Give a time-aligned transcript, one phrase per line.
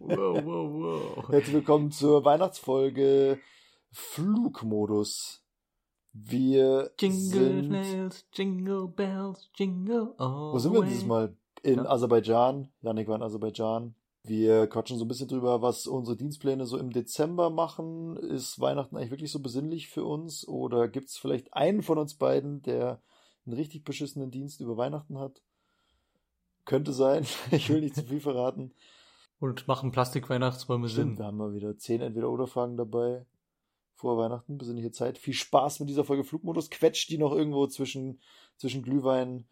[0.00, 1.28] wow, wow, wow.
[1.28, 3.38] Herzlich willkommen zur Weihnachtsfolge
[3.90, 5.44] Flugmodus.
[6.12, 11.06] Wir Jingle sind, bells, jingle bells, jingle all wo sind wir dieses.
[11.06, 11.36] Mal?
[11.62, 11.86] In Ja.
[11.86, 12.68] Aserbaidschan.
[12.82, 13.94] Janik war in Aserbaidschan.
[14.24, 18.16] Wir quatschen so ein bisschen drüber, was unsere Dienstpläne so im Dezember machen.
[18.16, 20.46] Ist Weihnachten eigentlich wirklich so besinnlich für uns?
[20.46, 23.00] Oder gibt es vielleicht einen von uns beiden, der
[23.46, 25.40] einen richtig beschissenen Dienst über Weihnachten hat?
[26.68, 27.26] Könnte sein.
[27.50, 28.74] Ich will nicht zu viel verraten.
[29.40, 31.18] Und machen Plastikweihnachtsbäume Stimmt, Sinn.
[31.18, 33.24] wir haben mal wieder zehn Entweder-Oder-Fragen dabei.
[33.94, 35.16] Vor Weihnachten, besinnliche Zeit.
[35.16, 36.68] Viel Spaß mit dieser Folge Flugmodus.
[36.68, 38.20] Quetscht die noch irgendwo zwischen,
[38.58, 39.48] zwischen Glühwein,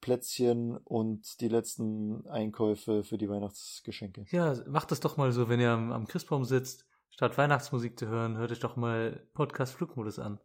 [0.00, 4.26] Plätzchen und die letzten Einkäufe für die Weihnachtsgeschenke.
[4.30, 8.08] Ja, macht das doch mal so, wenn ihr am, am Christbaum sitzt, statt Weihnachtsmusik zu
[8.08, 10.40] hören, hört euch doch mal Podcast Flugmodus an.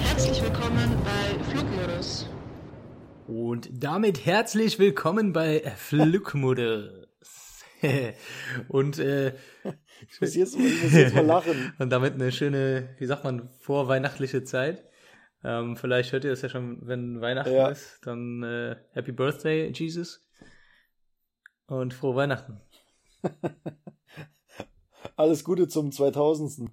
[0.00, 2.26] Herzlich willkommen bei Flugmodus.
[3.26, 7.08] Und damit herzlich willkommen bei Flugmodus.
[8.68, 9.34] Und äh,
[10.08, 11.72] Ich muss jetzt, ich muss jetzt mal lachen.
[11.78, 14.84] Und damit eine schöne, wie sagt man, vorweihnachtliche Zeit.
[15.42, 17.68] Ähm, vielleicht hört ihr das ja schon, wenn Weihnachten Ja.
[17.68, 17.98] ist.
[18.06, 20.26] Dann äh, Happy Birthday, Jesus.
[21.66, 22.60] Und frohe Weihnachten.
[25.16, 26.70] Alles Gute zum 2000.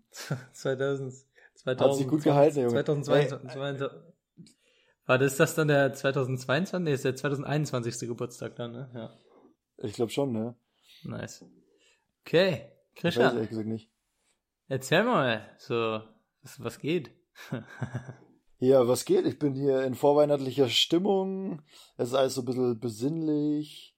[0.54, 1.14] 2000,
[1.56, 2.84] 2000, Hat sich gut gehalten, Junge.
[2.84, 3.88] 2022.
[5.06, 6.80] War das, ist das dann der 2022?
[6.84, 8.08] Nee, ist der 2021.
[8.10, 8.90] Geburtstag dann, ne?
[8.94, 9.14] Ja.
[9.78, 10.56] Ich glaube schon, ne?
[11.04, 11.46] Nice.
[12.26, 12.66] Okay.
[13.04, 13.92] Ich weiß Christian, ehrlich gesagt nicht.
[14.68, 16.02] erzähl mal, so,
[16.42, 17.12] was, was geht?
[18.60, 19.28] Ja, was geht?
[19.28, 21.62] Ich bin hier in vorweihnachtlicher Stimmung.
[21.96, 23.96] Es ist alles so ein bisschen besinnlich.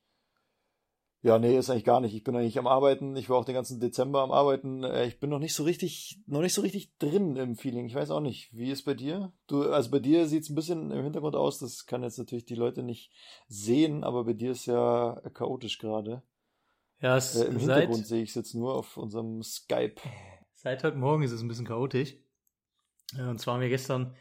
[1.22, 2.14] Ja, nee, ist eigentlich gar nicht.
[2.14, 3.16] Ich bin eigentlich am Arbeiten.
[3.16, 4.84] Ich war auch den ganzen Dezember am Arbeiten.
[4.84, 7.86] Äh, Ich bin noch nicht so richtig, noch nicht so richtig drin im Feeling.
[7.86, 8.50] Ich weiß auch nicht.
[8.54, 9.32] Wie ist bei dir?
[9.48, 11.60] Du, also bei dir sieht es ein bisschen im Hintergrund aus.
[11.60, 13.12] Das kann jetzt natürlich die Leute nicht
[13.48, 16.22] sehen, aber bei dir ist ja chaotisch gerade.
[17.02, 19.96] Ja, es, Äh, Im seit, Hintergrund sehe ich es jetzt nur auf unserem Skype.
[20.54, 22.16] Seit heute Morgen ist es ein bisschen chaotisch.
[23.18, 24.16] Äh, Und zwar haben wir gestern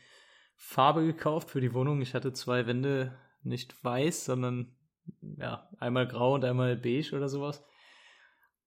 [0.57, 2.01] Farbe gekauft für die Wohnung.
[2.03, 4.77] Ich hatte zwei Wände, nicht weiß, sondern
[5.21, 7.65] ja, einmal grau und einmal beige oder sowas.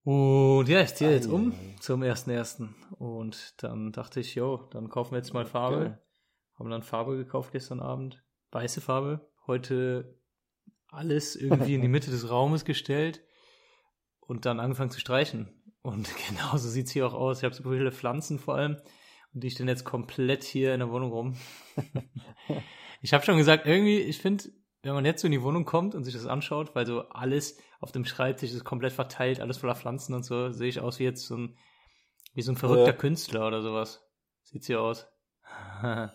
[0.03, 2.69] Und ja, ich ziehe jetzt um zum 1.1.
[2.97, 5.77] Und dann dachte ich, jo, dann kaufen wir jetzt mal Farbe.
[5.77, 6.01] Geil.
[6.57, 8.23] Haben dann Farbe gekauft gestern Abend.
[8.51, 9.29] Weiße Farbe.
[9.47, 10.19] Heute
[10.87, 13.21] alles irgendwie in die Mitte des Raumes gestellt
[14.21, 15.49] und dann angefangen zu streichen.
[15.81, 17.39] Und genauso sieht es hier auch aus.
[17.39, 18.77] Ich habe so viele Pflanzen vor allem
[19.33, 21.37] und die stehen jetzt komplett hier in der Wohnung rum.
[23.01, 24.45] ich habe schon gesagt, irgendwie, ich finde,
[24.83, 27.57] wenn man jetzt so in die Wohnung kommt und sich das anschaut, weil so alles
[27.79, 31.03] auf dem Schreibtisch ist komplett verteilt, alles voller Pflanzen und so, sehe ich aus wie
[31.03, 31.57] jetzt so ein,
[32.33, 32.93] wie so ein verrückter Ja.
[32.93, 34.03] Künstler oder sowas.
[34.43, 35.07] Sieht's hier aus.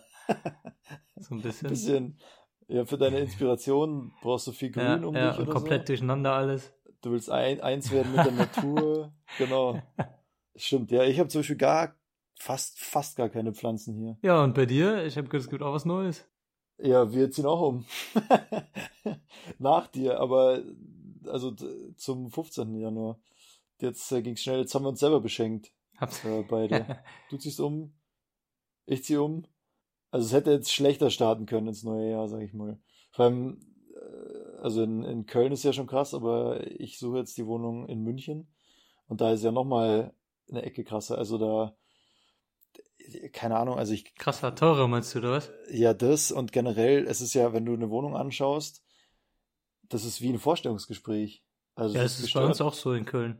[1.15, 1.67] so ein bisschen.
[1.67, 2.19] Ein bisschen,
[2.67, 5.87] ja, für deine Inspiration brauchst du viel Grün ja, um ja, dich und oder komplett
[5.87, 5.93] so.
[5.93, 6.73] durcheinander alles.
[7.01, 9.13] Du willst ein, eins werden mit der Natur.
[9.37, 9.81] genau.
[10.55, 11.03] Stimmt, ja.
[11.03, 11.95] Ich habe zum Beispiel gar,
[12.35, 14.17] fast, fast gar keine Pflanzen hier.
[14.21, 15.05] Ja, und bei dir?
[15.05, 16.25] Ich habe gehört, es gibt auch was Neues.
[16.79, 17.85] Ja, wir ziehen auch um.
[19.59, 20.63] Nach dir, aber
[21.25, 21.51] also
[21.95, 22.75] zum 15.
[22.75, 23.19] Januar.
[23.79, 25.71] Jetzt äh, ging's schnell, jetzt haben wir uns selber beschenkt.
[25.97, 26.23] Hab's.
[26.23, 26.99] Äh, beide.
[27.29, 27.93] Du ziehst um,
[28.85, 29.45] ich zieh um.
[30.11, 32.79] Also es hätte jetzt schlechter starten können ins neue Jahr, sag ich mal.
[33.11, 33.59] Vor allem,
[34.61, 38.01] also in, in Köln ist ja schon krass, aber ich suche jetzt die Wohnung in
[38.01, 38.47] München
[39.07, 40.13] und da ist ja nochmal
[40.49, 41.17] eine Ecke krasser.
[41.17, 41.75] Also da,
[43.33, 45.51] keine Ahnung, also ich, Krasser teurer meinst du, oder was?
[45.71, 48.83] ja das und generell, es ist ja, wenn du eine Wohnung anschaust,
[49.83, 51.43] das ist wie ein Vorstellungsgespräch.
[51.75, 53.39] Also Ja, das es ist ist bei uns auch so in Köln.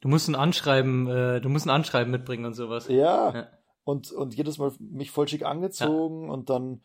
[0.00, 2.88] Du musst ein Anschreiben, äh, du musst ein Anschreiben mitbringen und sowas.
[2.88, 3.48] Ja, Ja.
[3.84, 6.82] Und, und jedes Mal mich voll schick angezogen und dann,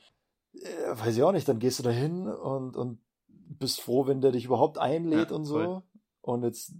[0.53, 2.99] äh, weiß ich auch nicht, dann gehst du da hin und, und
[3.47, 5.53] bist froh, wenn der dich überhaupt einlädt Ja, und so.
[5.55, 5.83] voll.
[6.21, 6.73] Und jetzt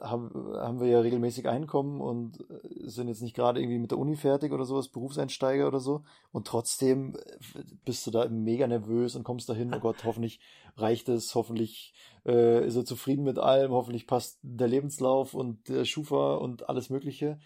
[0.00, 3.98] haben, haben wir ja regelmäßig Einkommen und äh, sind jetzt nicht gerade irgendwie mit der
[3.98, 6.02] Uni fertig oder sowas, Berufseinsteiger oder so.
[6.32, 10.40] Und trotzdem äh, bist du da mega nervös und kommst da hin, oh Gott, hoffentlich
[10.76, 11.94] reicht es, hoffentlich
[12.26, 16.90] äh, ist er zufrieden mit allem, hoffentlich passt der Lebenslauf und der Schufa und alles
[16.90, 17.38] Mögliche.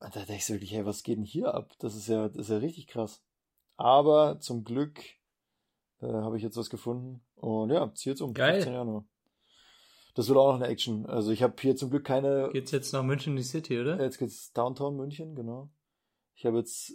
[0.00, 1.72] Und da denkst du wirklich, hey, was geht denn hier ab?
[1.78, 3.22] Das ist ja, das ist ja richtig krass.
[3.76, 5.02] Aber zum Glück
[6.00, 7.20] äh, habe ich jetzt was gefunden.
[7.36, 8.34] Und ja, zieh jetzt um.
[8.34, 8.54] Geil.
[8.54, 9.04] 15 Januar.
[10.14, 11.04] Das wird auch noch eine Action.
[11.06, 12.48] Also ich habe hier zum Glück keine.
[12.52, 14.00] Geht's jetzt nach München in die City, oder?
[14.02, 15.70] Jetzt geht's Downtown München, genau.
[16.34, 16.94] Ich habe jetzt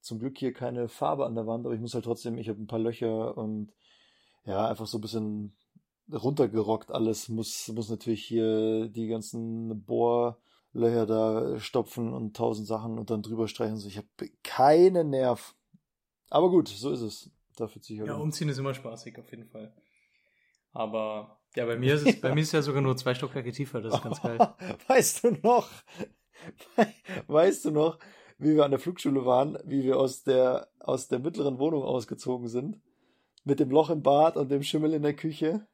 [0.00, 2.60] zum Glück hier keine Farbe an der Wand, aber ich muss halt trotzdem, ich habe
[2.60, 3.72] ein paar Löcher und
[4.44, 5.54] ja, einfach so ein bisschen
[6.10, 7.28] runtergerockt alles.
[7.28, 13.48] Muss, muss natürlich hier die ganzen Bohrlöcher da stopfen und tausend Sachen und dann drüber
[13.48, 13.76] streichen.
[13.76, 14.08] So, ich habe
[14.42, 15.54] keinen Nerv.
[16.30, 17.30] Aber gut, so ist es.
[17.60, 18.22] Dafür ziehe ich Ja, halt.
[18.22, 19.74] umziehen ist immer spaßig, auf jeden Fall.
[20.72, 23.52] Aber ja, bei mir ist es, bei mir ist es ja sogar nur zwei Stockwerke
[23.52, 24.38] tiefer, das ist ganz geil.
[24.88, 25.68] Weißt du noch,
[27.26, 27.98] weißt du noch,
[28.38, 32.48] wie wir an der Flugschule waren, wie wir aus der, aus der mittleren Wohnung ausgezogen
[32.48, 32.80] sind?
[33.44, 35.66] Mit dem Loch im Bad und dem Schimmel in der Küche?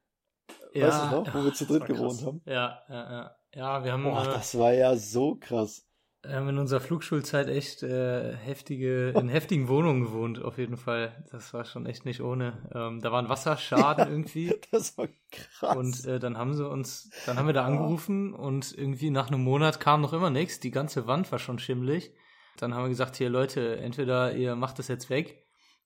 [0.75, 1.97] weißt du noch, wo wir zu dritt krass.
[1.97, 2.43] gewohnt haben?
[2.47, 3.37] Ja, ja, ja.
[3.55, 5.86] Ja, wir haben, Boah, äh, das war ja so krass.
[6.29, 11.25] Haben in unserer Flugschulzeit echt äh, heftige, in heftigen Wohnungen gewohnt, auf jeden Fall.
[11.31, 12.69] Das war schon echt nicht ohne.
[12.75, 14.55] Ähm, da waren Wasserschaden irgendwie.
[14.71, 15.77] Das war krass.
[15.77, 19.43] Und äh, dann haben sie uns, dann haben wir da angerufen und irgendwie nach einem
[19.43, 20.61] Monat kam noch immer nichts.
[20.61, 22.13] Die ganze Wand war schon schimmelig.
[22.57, 25.45] Dann haben wir gesagt, hier Leute, entweder ihr macht das jetzt weg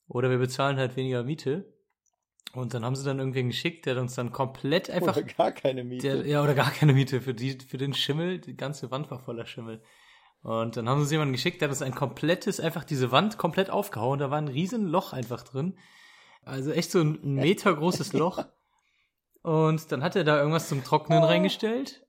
[0.08, 1.72] oder wir bezahlen halt weniger Miete.
[2.52, 5.84] Und dann haben sie dann irgendwen geschickt, der uns dann komplett einfach, Oder gar keine
[5.84, 6.22] Miete.
[6.22, 8.40] der, ja oder gar keine Miete für die, für den Schimmel.
[8.40, 9.81] Die ganze Wand war voller Schimmel.
[10.42, 13.37] Und dann haben sie uns jemanden geschickt, der hat uns ein komplettes, einfach diese Wand
[13.37, 14.19] komplett aufgehauen.
[14.19, 15.78] Da war ein riesen Loch einfach drin.
[16.44, 18.44] Also echt so ein Meter großes Loch.
[19.42, 22.06] Und dann hat er da irgendwas zum Trocknen reingestellt.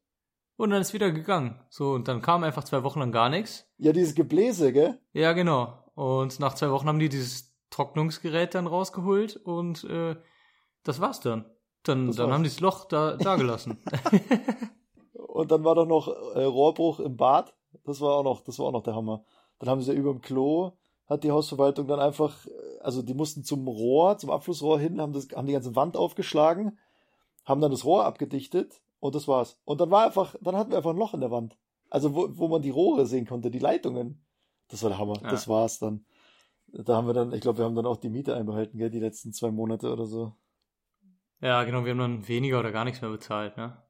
[0.58, 1.60] Und dann ist wieder gegangen.
[1.70, 3.68] So, und dann kam einfach zwei Wochen lang gar nichts.
[3.78, 5.00] Ja, dieses Gebläse, gell?
[5.12, 5.86] Ja, genau.
[5.96, 10.16] Und nach zwei Wochen haben die dieses Trocknungsgerät dann rausgeholt und äh,
[10.84, 11.46] das war's dann.
[11.84, 12.36] Dann, Das dann war's.
[12.36, 13.78] haben die das Loch da, da gelassen.
[15.14, 17.56] Und dann war doch noch äh, Rohrbruch im Bad.
[17.84, 19.24] Das war auch noch, das war auch noch der Hammer.
[19.60, 20.72] Dann haben sie ja über dem Klo,
[21.08, 25.14] hat die Hausverwaltung dann einfach, äh, also die mussten zum Rohr, zum Abflussrohr hin, haben,
[25.14, 26.80] das, haben die ganze Wand aufgeschlagen,
[27.46, 29.60] haben dann das Rohr abgedichtet und das war's.
[29.66, 31.58] Und dann war einfach, dann hatten wir einfach ein Loch in der Wand.
[31.90, 34.24] Also wo, wo man die Rohre sehen konnte, die Leitungen.
[34.70, 35.20] Das war der Hammer.
[35.22, 35.30] Ja.
[35.30, 36.06] Das war's dann.
[36.68, 39.00] Da haben wir dann, ich glaube, wir haben dann auch die Miete einbehalten, gell, die
[39.00, 40.34] letzten zwei Monate oder so.
[41.42, 43.81] ja, genau, wir haben dann weniger oder gar nichts mehr bezahlt, ne?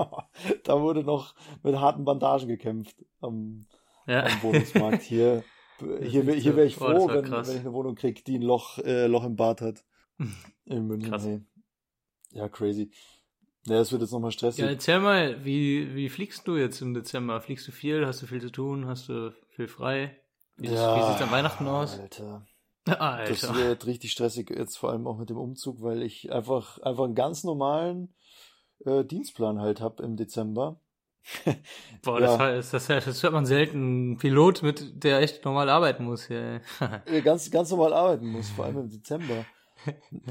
[0.64, 3.66] da wurde noch mit harten Bandagen gekämpft am,
[4.06, 4.24] Ja.
[4.24, 5.02] am Wohnungsmarkt.
[5.02, 5.44] Hier,
[5.78, 8.38] hier, ist hier wäre ich oh, froh, war wenn, wenn ich eine Wohnung kriege, die
[8.38, 9.84] ein Loch, äh, Loch im Bad hat.
[10.64, 11.10] In München.
[11.10, 11.24] Krass.
[11.24, 11.40] Hey.
[12.32, 12.90] Ja, crazy.
[13.66, 14.64] Ja, das wird jetzt nochmal stressig.
[14.64, 17.40] Ja, erzähl mal, wie, wie fliegst du jetzt im Dezember?
[17.40, 18.06] Fliegst du viel?
[18.06, 18.86] Hast du viel zu tun?
[18.86, 20.16] Hast du viel frei?
[20.56, 21.98] Wie, Ja, wie sieht's an Weihnachten aus?
[21.98, 22.46] Alter.
[22.86, 23.30] Alter.
[23.30, 27.04] Das wird richtig stressig jetzt vor allem auch mit dem Umzug, weil ich einfach, einfach
[27.04, 28.14] einen ganz normalen
[28.84, 30.80] äh, Dienstplan halt hab im Dezember.
[32.02, 32.26] Boah, ja.
[32.26, 34.12] das, heißt, das, das hört man selten.
[34.12, 36.60] Ein Pilot, mit der echt normal arbeiten muss hier.
[37.06, 39.44] äh, ganz, ganz normal arbeiten muss, vor allem im Dezember.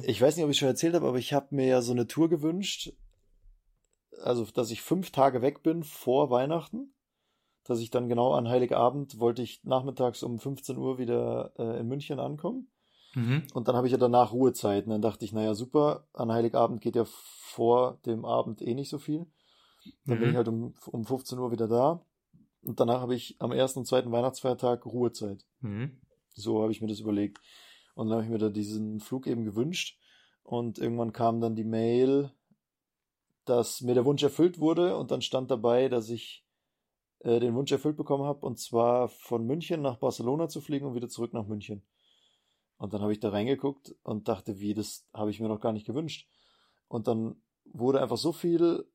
[0.04, 2.06] Ich weiß nicht, ob ich schon erzählt habe, aber ich habe mir ja so eine
[2.06, 2.94] Tour gewünscht,
[4.22, 6.94] also dass ich fünf Tage weg bin vor Weihnachten,
[7.63, 11.88] dass ich dann genau an Heiligabend wollte ich nachmittags um 15 Uhr wieder äh, in
[11.88, 12.69] München ankommen.
[13.16, 13.48] mhm.
[13.56, 14.86] Und dann habe ich ja danach Ruhezeit.
[14.86, 17.06] Und dann dachte ich, naja, super, an Heiligabend geht ja
[17.50, 19.25] vor dem Abend eh nicht so viel.
[20.06, 20.30] Dann bin Mhm.
[20.31, 22.06] ich halt um, um 15 Uhr wieder da.
[22.62, 25.46] Und danach habe ich am ersten und zweiten Weihnachtsfeiertag Ruhezeit.
[25.62, 26.00] Mhm.
[26.34, 27.40] So habe ich mir das überlegt.
[27.96, 29.98] Und dann habe ich mir da diesen Flug eben gewünscht.
[30.44, 32.31] Und irgendwann kam dann die Mail,
[33.46, 34.98] dass mir der Wunsch erfüllt wurde.
[34.98, 36.46] Und dann stand dabei, dass ich
[37.19, 38.46] äh, den Wunsch erfüllt bekommen habe.
[38.46, 41.84] Und zwar von München nach Barcelona zu fliegen und wieder zurück nach München.
[42.77, 45.74] Und dann habe ich da reingeguckt und dachte, wie, das habe ich mir noch gar
[45.74, 46.27] nicht gewünscht.
[46.89, 48.86] Und dann wurde einfach so viel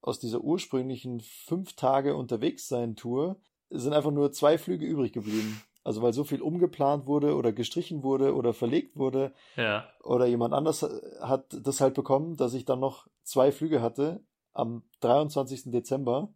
[0.00, 5.62] aus dieser ursprünglichen fünf Tage unterwegs sein Tour, sind einfach nur zwei Flüge übrig geblieben.
[5.84, 9.86] Also weil so viel umgeplant wurde oder gestrichen wurde oder verlegt wurde Ja.
[10.02, 10.82] oder jemand anders
[11.20, 15.70] hat das halt bekommen, dass ich dann noch zwei Flüge hatte am 23.
[15.70, 16.32] Dezember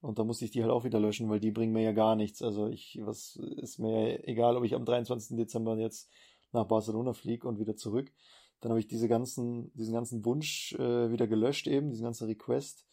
[0.00, 2.14] und da musste ich die halt auch wieder löschen, weil die bringen mir ja gar
[2.14, 2.42] nichts.
[2.42, 5.36] Also ich, was ist mir ja egal, ob ich am 23.
[5.36, 6.08] Dezember jetzt
[6.52, 8.12] nach Barcelona fliege und wieder zurück.
[8.60, 12.86] Dann habe ich diese ganzen, diesen ganzen Wunsch äh, wieder gelöscht eben, diesen ganzen Request.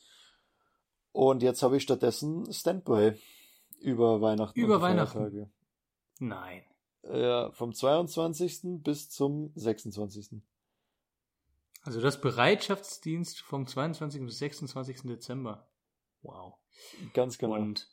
[1.12, 3.13] Und jetzt habe ich stattdessen Standby
[3.80, 4.60] über Weihnachten.
[4.60, 5.18] Über Weihnachten?
[5.18, 5.50] Feiertage.
[6.20, 6.63] Nein.
[7.03, 8.84] Ja, vom 22.
[8.84, 10.41] bis zum 26.
[11.84, 14.22] Also das Bereitschaftsdienst vom 22.
[14.22, 15.01] bis 26.
[15.03, 15.68] Dezember.
[16.22, 16.58] Wow.
[17.13, 17.56] Ganz genau.
[17.56, 17.89] Und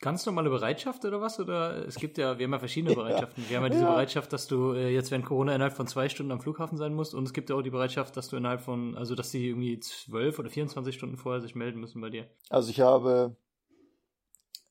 [0.00, 1.38] ganz normale Bereitschaft oder was?
[1.38, 3.44] Oder es gibt ja, wir haben ja verschiedene Bereitschaften.
[3.48, 3.90] Wir haben ja diese Ja.
[3.90, 7.14] Bereitschaft, dass du äh, jetzt während Corona innerhalb von zwei Stunden am Flughafen sein musst.
[7.14, 9.78] Und es gibt ja auch die Bereitschaft, dass du innerhalb von, also dass die irgendwie
[9.80, 12.28] zwölf oder 24 Stunden vorher sich melden müssen bei dir.
[12.48, 13.36] Also ich habe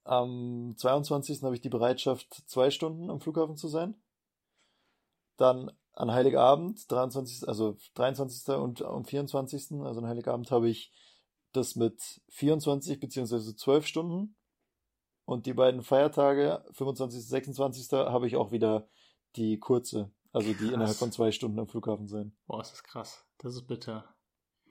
[0.04, 1.44] am 22.
[1.44, 3.96] habe ich die Bereitschaft, zwei Stunden am Flughafen zu sein.
[5.38, 8.56] Dann an Heiligabend, 23., also 23.
[8.56, 10.92] und am 24., also an Heiligabend habe ich
[11.52, 14.36] das mit 24 beziehungsweise 12 Stunden.
[15.30, 17.24] Und die beiden Feiertage, 25.
[17.28, 17.92] 26.
[17.92, 18.88] habe ich auch wieder
[19.36, 20.10] die kurze.
[20.34, 20.72] Also die Krass.
[20.74, 22.36] innerhalb von zwei Stunden am Flughafen sein.
[22.48, 23.26] Boah, ist das krass.
[23.38, 24.06] Das ist bitter.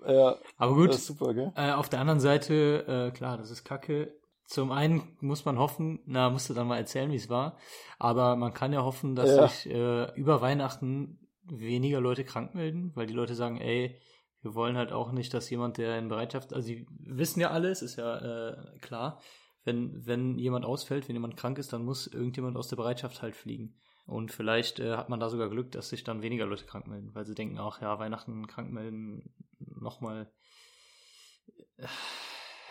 [0.05, 1.53] Ja, Aber gut, das ist super, gell?
[1.55, 4.13] Äh, auf der anderen Seite, äh, klar, das ist kacke.
[4.47, 7.57] Zum einen muss man hoffen, na, musst du dann mal erzählen, wie es war.
[8.01, 9.47] Aber man kann ja hoffen, dass Ja.
[9.47, 14.01] sich äh, über Weihnachten weniger Leute krank melden, weil die Leute sagen, ey,
[14.43, 17.81] wir wollen halt auch nicht, dass jemand, der in Bereitschaft, also sie wissen ja alles,
[17.83, 19.21] ist ja äh, klar.
[19.69, 23.37] Wenn, wenn jemand ausfällt, wenn jemand krank ist, dann muss irgendjemand aus der Bereitschaft halt
[23.37, 23.75] fliegen.
[24.07, 27.11] Und vielleicht äh, hat man da sogar Glück, dass sich dann weniger Leute krank melden,
[27.15, 29.31] weil sie denken, ach ja, Weihnachten krank melden,
[29.79, 30.33] nochmal.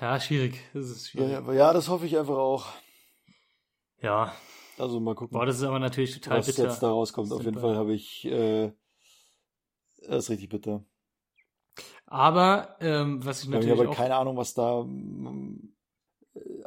[0.02, 0.60] Ja, schwierig.
[0.74, 1.48] Das ist Ja, schwierig.
[1.48, 2.66] ja, ja, das hoffe ich einfach auch.
[4.02, 4.34] Ja,
[4.80, 6.64] Also mal gucken, boah, das ist aber natürlich total was bitter.
[6.70, 7.32] jetzt da rauskommt.
[7.32, 7.60] Auf jeden.
[7.60, 8.72] Fall habe ich, äh,
[10.08, 10.84] das ist richtig bitter.
[12.06, 14.86] Aber ähm, was ich Ich habe natürlich aber auch keine Ahnung, was da.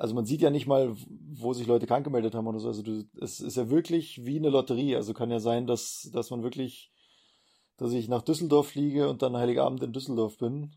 [0.01, 0.97] Also man sieht ja nicht mal,
[1.35, 2.69] wo sich Leute krank gemeldet haben oder so.
[2.69, 4.97] Also du, es ist ja wirklich wie eine Lotterie.
[4.97, 6.91] Also kann ja sein, dass, dass man wirklich,
[7.77, 10.75] dass ich nach Düsseldorf fliege und dann Heiligabend in Düsseldorf bin.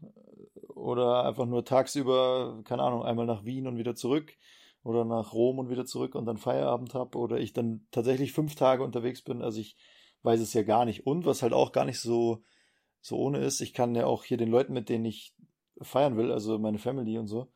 [0.75, 4.33] Oder einfach nur tagsüber, keine Ahnung, einmal nach Wien und wieder zurück.
[4.83, 7.17] Oder nach Rom und wieder zurück und dann Feierabend habe.
[7.17, 9.41] Oder ich dann tatsächlich fünf Tage unterwegs bin.
[9.41, 9.77] Also ich
[10.23, 11.07] weiß es ja gar nicht.
[11.07, 12.43] Und was halt auch gar nicht so,
[12.99, 15.33] so ohne ist, ich kann ja auch hier den Leuten, mit denen ich
[15.81, 17.47] feiern will, also meine Family und so,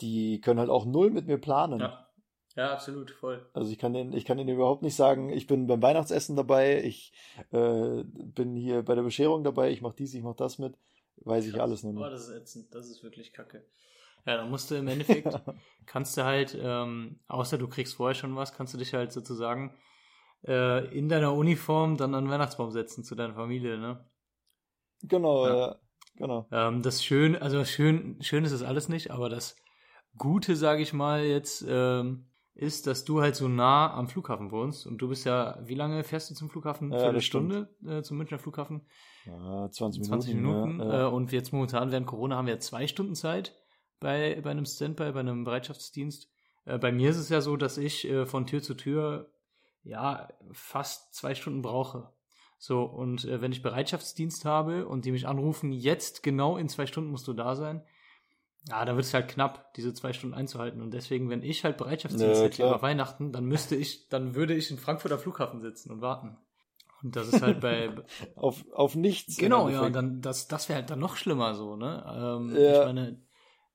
[0.00, 1.80] die können halt auch null mit mir planen.
[1.80, 2.08] ja.
[2.54, 3.48] ja, absolut, voll.
[3.52, 6.82] Also ich kann denen, ich kann denen überhaupt nicht sagen, ich bin beim Weihnachtsessen dabei,
[6.82, 7.12] ich
[7.50, 10.74] äh, bin hier bei der Bescherung dabei, ich mache dies, ich mache das mit,
[11.24, 12.12] weiß ich alles noch Boah, nicht.
[12.14, 13.64] das ist ätzend, das ist wirklich kacke.
[14.24, 15.28] Ja, dann musst du im Endeffekt,
[15.86, 19.72] kannst du halt, ähm, außer du kriegst vorher schon was, kannst du dich halt sozusagen
[20.46, 24.04] äh, in deiner Uniform dann an den Weihnachtsbaum setzen zu deiner Familie, ne?
[25.02, 25.56] Genau, Ja.
[25.56, 25.76] ja.
[26.16, 26.46] Genau.
[26.50, 29.56] Ähm, das schön, also schön, schön ist es alles nicht, aber das
[30.16, 34.86] Gute, sage ich mal jetzt, ähm, ist, dass du halt so nah am Flughafen wohnst
[34.86, 36.90] und du bist ja, wie lange fährst du zum Flughafen?
[36.90, 38.86] Ja, das Viertelstunde äh, zum Münchner Flughafen?
[39.26, 40.04] Ja, 20 Minuten.
[40.04, 40.80] 20 Minuten.
[40.80, 41.08] Ja, ja.
[41.08, 43.54] Äh, und jetzt momentan während Corona haben wir zwei Stunden Zeit
[44.00, 46.30] bei, bei einem Standby, bei einem Bereitschaftsdienst.
[46.64, 49.30] Äh, bei mir ist es ja so, dass ich äh, von Tür zu Tür
[49.82, 52.10] ja fast zwei Stunden brauche.
[52.58, 56.86] So, und äh, wenn ich Bereitschaftsdienst habe und die mich anrufen, jetzt genau in zwei
[56.86, 57.82] Stunden musst du da sein,
[58.68, 60.80] ja, da wird es halt knapp, diese zwei Stunden einzuhalten.
[60.82, 64.70] Und deswegen, wenn ich halt Bereitschaftsdienst hätte über Weihnachten, dann müsste ich, dann würde ich
[64.70, 66.36] in Frankfurter Flughafen sitzen und warten.
[67.02, 67.90] Und das ist halt bei,
[68.34, 69.36] Auf, auf nichts.
[69.36, 72.04] Genau, ja, dann, das, das wäre halt dann noch schlimmer so, ne?
[72.08, 72.80] Ähm, Ja.
[72.80, 73.08] Ich meine,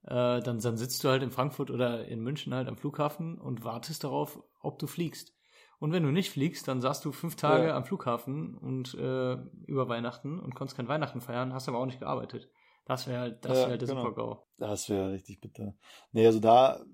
[0.04, 3.64] äh, dann, dann sitzt du halt in Frankfurt oder in München halt am Flughafen und
[3.64, 5.34] wartest darauf, ob du fliegst.
[5.82, 7.76] Und wenn du nicht fliegst, dann saßt du fünf Tage Ja.
[7.76, 9.34] am Flughafen und äh,
[9.66, 12.52] über Weihnachten und konntest kein Weihnachten feiern, hast aber auch nicht gearbeitet.
[12.86, 14.04] Das wäre halt, das Ja, wäre halt der genau.
[14.04, 14.44] Super-GAU.
[14.58, 15.74] Das wäre richtig bitter.
[16.12, 16.86] Nee, also da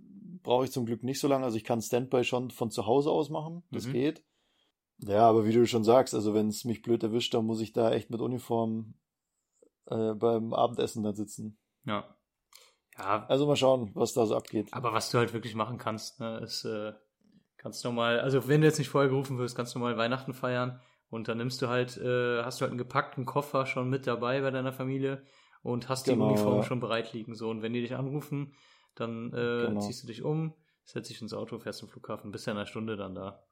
[0.41, 1.43] brauche ich zum Glück nicht so lange.
[1.43, 3.63] Also ich kann Standby schon von zu Hause aus machen.
[3.71, 3.91] Das Mhm.
[3.91, 4.23] geht.
[4.99, 7.73] Ja, aber wie du schon sagst, also wenn es mich blöd erwischt, dann muss ich
[7.73, 8.93] da echt mit Uniform
[9.87, 11.57] äh, beim Abendessen dann sitzen.
[11.83, 12.15] Ja.
[12.97, 14.69] Ja, Also mal schauen, was da so abgeht.
[14.71, 16.93] Aber was du halt wirklich machen kannst, ne, ist, äh,
[17.57, 20.33] kannst du mal, also wenn du jetzt nicht vorher gerufen wirst, kannst du mal Weihnachten
[20.33, 24.07] feiern und dann nimmst du halt, äh, hast du halt einen gepackten Koffer schon mit
[24.07, 25.23] dabei bei deiner Familie
[25.63, 26.63] und hast die Genau, Uniform ja.
[26.63, 27.35] schon bereit liegen.
[27.35, 28.53] So, und wenn die dich anrufen,
[28.95, 29.79] dann äh, Genau.
[29.79, 30.53] ziehst du dich um,
[30.85, 33.43] setzt dich ins Auto, fährst zum Flughafen, bist ja in einer Stunde dann da.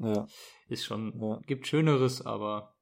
[0.00, 0.26] Ja,
[0.68, 1.40] Ist schon, Ja.
[1.46, 2.74] gibt Schöneres, aber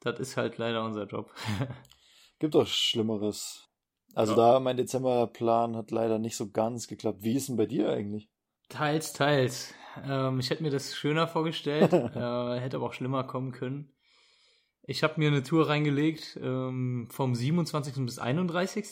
[0.00, 1.32] das ist halt leider unser Job.
[2.38, 3.68] gibt doch Schlimmeres.
[4.14, 4.54] Also Ja.
[4.54, 7.22] da mein Dezemberplan hat leider nicht so ganz geklappt.
[7.22, 8.28] Wie ist denn bei dir eigentlich?
[8.68, 9.74] Teils, teils.
[10.04, 13.92] Ähm, ich hätte mir das schöner vorgestellt, äh, hätte aber auch schlimmer kommen können.
[14.82, 18.04] Ich habe mir eine Tour reingelegt ähm, vom 27.
[18.04, 18.86] bis 31.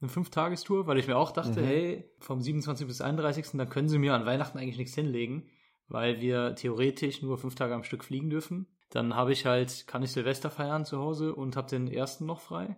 [0.00, 1.64] Eine Fünf-Tagestour, weil ich mir auch dachte, Mhm.
[1.66, 2.86] hey, vom 27.
[2.86, 3.50] bis 31.
[3.58, 5.48] dann können sie mir an Weihnachten eigentlich nichts hinlegen,
[5.88, 8.66] weil wir theoretisch nur fünf Tage am Stück fliegen dürfen.
[8.88, 12.40] Dann habe ich halt, kann ich Silvester feiern zu Hause und habe den ersten noch
[12.40, 12.76] frei.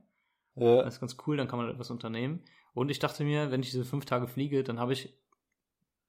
[0.57, 2.43] Ja, Das ist ganz cool, dann kann man etwas unternehmen.
[2.75, 5.15] Und ich dachte mir, wenn ich diese fünf Tage fliege, dann habe ich,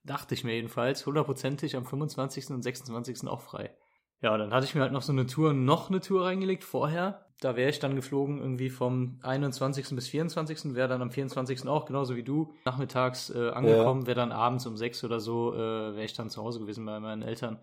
[0.04, 2.50] dachte ich mir jedenfalls, hundertprozentig am 25.
[2.52, 3.28] und 26.
[3.28, 3.76] auch frei.
[4.22, 7.26] Ja, dann hatte ich mir halt noch so eine Tour, noch eine Tour reingelegt vorher.
[7.42, 9.90] Da wäre ich dann geflogen irgendwie vom 21.
[9.96, 10.76] bis 24.
[10.76, 11.68] Wäre dann am 24.
[11.68, 15.58] auch genauso wie du nachmittags äh, angekommen, wäre dann abends um sechs oder so, äh,
[15.58, 17.60] wäre ich dann zu Hause gewesen bei meinen Eltern.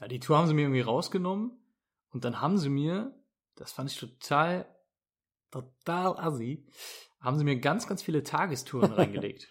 [0.00, 1.52] Ja, die Tour haben sie mir irgendwie rausgenommen
[2.10, 3.14] und dann haben sie mir,
[3.54, 4.66] das fand ich total,
[5.52, 6.66] total assi,
[7.20, 9.48] haben sie mir ganz, ganz viele Tagestouren reingelegt.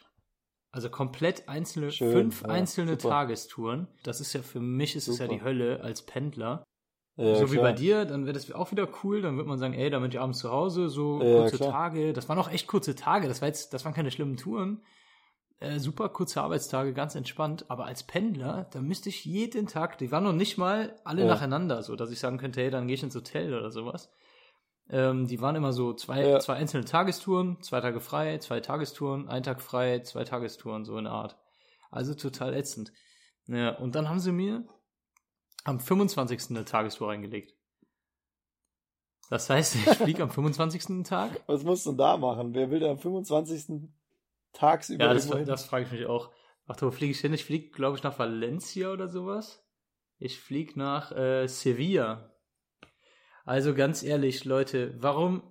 [0.72, 3.10] Also komplett einzelne, Schön, fünf ja, einzelne super.
[3.10, 3.88] Tagestouren.
[4.04, 5.38] Das ist ja für mich ist es ja Super.
[5.38, 6.64] die Hölle als Pendler.
[7.18, 7.64] ja, so wie klar.
[7.66, 9.22] bei dir, dann wäre das auch wieder cool.
[9.22, 11.72] Dann wird man sagen, ey, da bin ich abends zu Hause, so Ja, kurze klar.
[11.72, 12.14] Tage.
[12.14, 13.28] Das waren auch echt kurze Tage.
[13.28, 14.82] Das war jetzt, das waren keine schlimmen Touren.
[15.62, 17.66] äh, super kurze Arbeitstage, ganz entspannt.
[17.68, 21.84] Aber als Pendler, da müsste ich jeden Tag, die waren noch nicht mal alle nacheinander,
[21.84, 24.10] so dass ich sagen könnte, hey, dann gehe ich ins Hotel oder sowas.
[24.92, 26.40] Ähm, die waren immer so zwei, Ja.
[26.40, 31.04] zwei einzelne Tagestouren, zwei Tage frei, zwei Tagestouren, ein Tag frei, zwei Tagestouren, so in
[31.06, 31.38] der Art.
[31.92, 32.92] Also total ätzend.
[33.48, 34.68] Ja, und dann haben sie mir
[35.64, 36.50] am 25.
[36.52, 37.56] eine Tagestour reingelegt.
[39.30, 41.04] Das heißt, ich fliege am 25.
[41.08, 41.42] Tag.
[41.48, 42.54] Was musst du denn da machen?
[42.56, 43.90] Wer will denn am 25.
[44.54, 46.32] tagsüber Ja, das, das frage ich mich auch.
[46.68, 47.34] Ach, wo fliege ich hin?
[47.34, 49.64] Ich fliege, glaube ich, nach Valencia oder sowas.
[50.18, 52.32] Ich fliege nach äh, Sevilla.
[53.46, 55.42] Also ganz ehrlich, Leute, warum,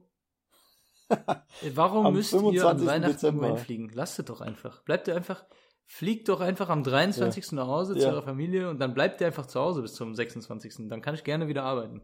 [1.74, 2.86] warum müsst ihr am 25.
[2.86, 3.42] Weihnachten Dezember.
[3.42, 3.90] irgendwo hinfliegen?
[3.94, 4.82] Lasst es doch einfach.
[4.84, 5.44] Bleibt ihr einfach,
[5.86, 7.52] fliegt doch einfach am 23.
[7.52, 8.10] nach Hause zu Ja.
[8.12, 10.88] eurer Familie und dann bleibt ihr einfach zu Hause bis zum 26.
[10.88, 12.02] Dann kann ich gerne wieder arbeiten.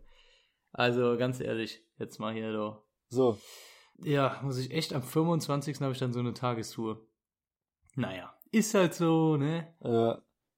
[0.73, 2.83] Also ganz ehrlich, jetzt mal hier doch.
[3.09, 3.39] So,
[4.03, 5.81] Ja, muss ich echt am 25.
[5.81, 7.07] habe ich dann so eine Tagestour.
[7.95, 9.73] Naja, ist halt so, ne?
[9.81, 10.15] äh,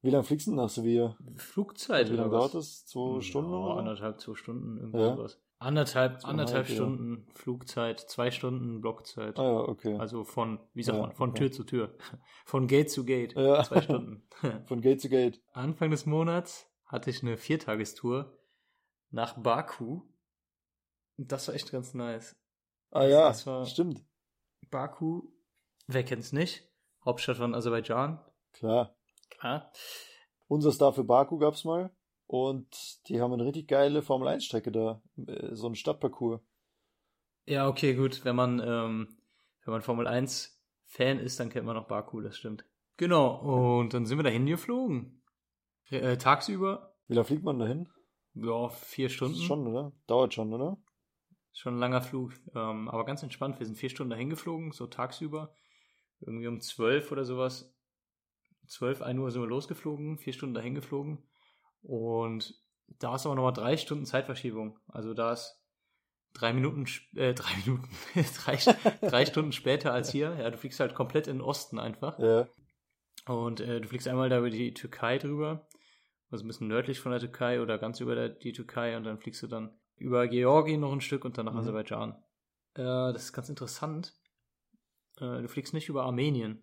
[0.07, 1.17] wie lange fliegst du denn nach Sevilla?
[1.37, 2.87] Flugzeit Wie lange dauert das?
[2.87, 5.17] Zwei Stunden Ja, oder anderthalb, zwei Stunden, irgendwie Ja.
[5.17, 5.41] sowas.
[5.59, 6.75] Anderthalb, Zweieinhalb, anderthalb ja.
[6.75, 9.39] Stunden Flugzeit, zwei Stunden Blockzeit.
[9.39, 9.97] Ah ja, okay.
[9.99, 11.39] Also von, wie sagt Ja, man, von okay.
[11.41, 11.95] Tür zu Tür.
[12.45, 13.35] Von Gate zu Gate.
[13.35, 13.63] Ja.
[13.65, 14.23] Zwei Stunden.
[14.67, 15.41] Von Gate zu Gate.
[15.53, 18.39] Anfang des Monats hatte ich eine Viertagestour
[19.11, 20.03] nach Baku.
[21.19, 22.37] Und das war echt ganz nice.
[22.91, 24.05] Ah ja, Das war- stimmt.
[24.71, 25.23] Baku,
[25.87, 26.69] wer kennt's nicht?
[27.05, 28.21] Hauptstadt von Aserbaidschan.
[28.53, 28.96] Klar.
[29.31, 29.71] Klar.
[30.49, 31.91] Unser Star für Baku gab's mal.
[32.27, 32.67] Und
[33.09, 35.01] die haben eine richtig geile Formel-1-Strecke da.
[35.27, 36.41] äh, So einen Stadtparcours.
[37.47, 38.25] Ja, okay, gut.
[38.25, 39.17] Wenn man, ähm,
[39.65, 42.65] wenn man Formel 1 Fan ist, dann kennt man auch Baku, das stimmt.
[42.97, 45.23] Genau, und dann sind wir dahin geflogen.
[45.91, 47.89] Äh, tagsüber, Wie lange fliegt man dahin?
[48.35, 49.37] ja, vier Stunden.
[49.37, 49.93] Schon, oder?
[50.07, 50.79] Dauert schon, oder?
[51.53, 53.59] Schon ein langer Flug, ähm, aber ganz entspannt.
[53.59, 55.55] Wir sind vier Stunden dahin geflogen, so tagsüber.
[56.21, 57.76] Irgendwie um zwölf oder sowas.
[58.69, 61.23] Zwölf, ein Uhr sind wir losgeflogen, vier Stunden dahin geflogen.
[61.83, 62.55] Und
[62.99, 64.79] da ist aber nochmal drei Stunden Zeitverschiebung.
[64.89, 65.61] Also da ist
[66.35, 68.57] drei Minuten, äh, drei Minuten, drei,
[69.01, 70.37] drei Stunden später als hier.
[70.39, 72.19] Ja, du fliegst halt komplett in den Osten einfach.
[72.19, 72.49] Ja.
[73.27, 75.67] Und äh, du fliegst einmal da über die Türkei drüber,
[76.31, 79.19] also ein bisschen nördlich von der Türkei oder ganz über der, die Türkei und dann
[79.19, 81.61] fliegst du dann über Georgien noch ein Stück und dann nach Mhm.
[81.61, 82.13] Aserbaidschan.
[82.75, 84.15] Äh, das ist ganz interessant.
[85.19, 86.63] Äh, du fliegst nicht über Armenien,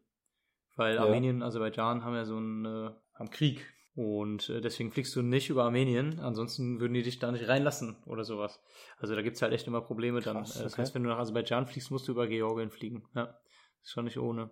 [0.76, 0.98] weil.
[0.98, 5.22] Armenien und Aserbaidschan haben ja so einen äh, haben Krieg und äh, deswegen fliegst du
[5.22, 8.60] nicht über Armenien, ansonsten würden die dich da nicht reinlassen oder sowas.
[8.98, 10.38] Also da gibt's halt echt immer Probleme dann.
[10.38, 10.82] Krass, Äh, Das okay.
[10.82, 13.04] heißt, wenn du nach Aserbaidschan fliegst, musst du über Georgien fliegen.
[13.16, 13.38] Ja,
[13.84, 14.50] ist schon nicht ohne.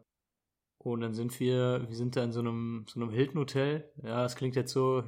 [0.78, 3.92] Und dann sind wir, wir sind da in so einem, so einem Hilton-Hotel.
[4.04, 5.04] Ja, das klingt jetzt so,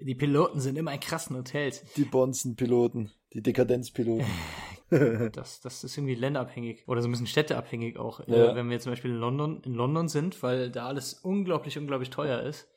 [0.00, 1.84] die Piloten sind immer in krassen Hotels.
[1.94, 3.10] Die Bonzen-Piloten.
[3.32, 4.26] Die Dekadenzpiloten.
[5.32, 8.20] Das, das ist irgendwie länderabhängig oder so ein bisschen städteabhängig auch.
[8.28, 8.52] Ja.
[8.52, 11.76] Äh, wenn wir jetzt zum Beispiel in London, in London sind, weil da alles unglaublich,
[11.76, 12.68] unglaublich teuer ist,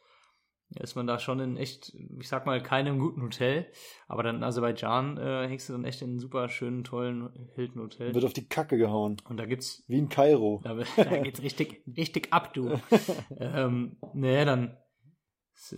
[0.76, 3.67] ist man da schon in echt, ich sag mal, keinem guten Hotel.
[4.08, 8.13] Aber dann in Aserbaidschan äh, hängst du dann echt in einem super schönen, tollen Hilton-Hotel.
[8.13, 9.17] Wird auf die Kacke gehauen.
[9.28, 10.62] Und da gibt's Wie in Kairo.
[10.69, 12.80] Da, da geht's richtig, richtig ab, du.
[13.39, 14.78] ähm, naja, dann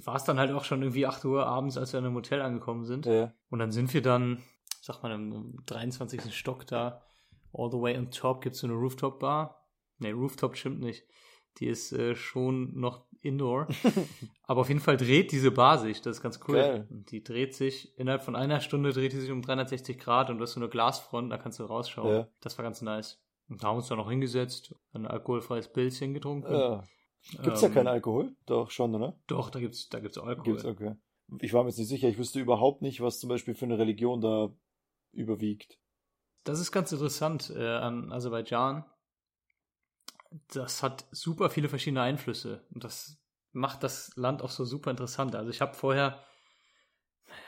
[0.04, 2.42] war es dann halt auch schon irgendwie 8 Uhr abends, als wir in einem Hotel
[2.42, 3.06] angekommen sind.
[3.06, 3.34] Ja.
[3.50, 4.40] Und dann sind wir dann,
[4.94, 6.34] sag mal, im 23.
[6.36, 7.02] Stock da,
[7.54, 9.58] all the way on top gibt's so eine Rooftop-Bar.
[10.00, 11.04] Nee, Rooftop stimmt nicht.
[11.58, 13.68] Die ist äh, schon noch indoor.
[14.44, 16.02] Aber auf jeden Fall dreht diese Bar sich.
[16.02, 16.56] Das ist ganz cool.
[16.56, 16.88] Geil.
[16.90, 20.44] Die dreht sich, innerhalb von einer Stunde dreht die sich um 360 Grad und du
[20.44, 22.10] hast so eine Glasfront, da kannst du rausschauen.
[22.16, 22.28] Ja.
[22.40, 23.22] Das war ganz nice.
[23.50, 26.52] Und da haben wir uns dann noch hingesetzt, ein alkoholfreies Pilzchen getrunken.
[26.54, 26.84] ja.
[27.44, 28.34] Gibt's ja Ähm, keinen Alkohol?
[28.48, 29.20] Doch, schon, oder?
[29.28, 30.54] Doch, da gibt's, da gibt's Alkohol.
[30.54, 30.96] Gibt's, okay.
[31.40, 32.08] Ich war mir jetzt nicht sicher.
[32.10, 34.52] Ich wüsste überhaupt nicht, was zum Beispiel für eine Religion da
[35.14, 35.78] überwiegt.
[36.44, 38.86] Das ist ganz interessant äh, an Aserbaidschan.
[40.54, 43.18] Das hat super viele verschiedene Einflüsse und das
[43.52, 45.36] macht das Land auch so super interessant.
[45.36, 46.24] Also ich habe vorher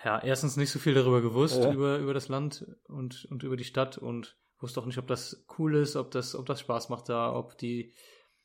[0.04, 1.72] ja erstens nicht so viel darüber gewusst Ja.
[1.72, 5.46] über über das Land und und über die Stadt und wusste auch nicht, ob das
[5.58, 7.94] cool ist, ob das ob das Spaß macht da, ob die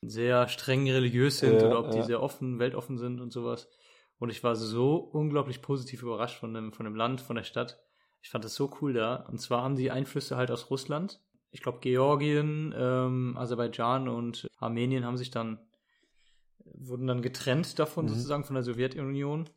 [0.02, 2.04] sehr streng religiös sind Ja, oder ob die ja.
[2.04, 3.68] sehr offen, weltoffen sind und sowas.
[4.18, 7.81] Und ich war so unglaublich positiv überrascht von dem, von dem Land, von der Stadt.
[8.20, 9.16] Ich fand das so cool da.
[9.31, 11.20] Und zwar haben die Einflüsse halt aus Russland.
[11.50, 15.59] Ich glaube, Georgien, ähm, Aserbaidschan und Armenien haben sich dann,
[16.64, 18.11] wurden dann getrennt davon Mhm.
[18.11, 19.48] sozusagen von der Sowjetunion.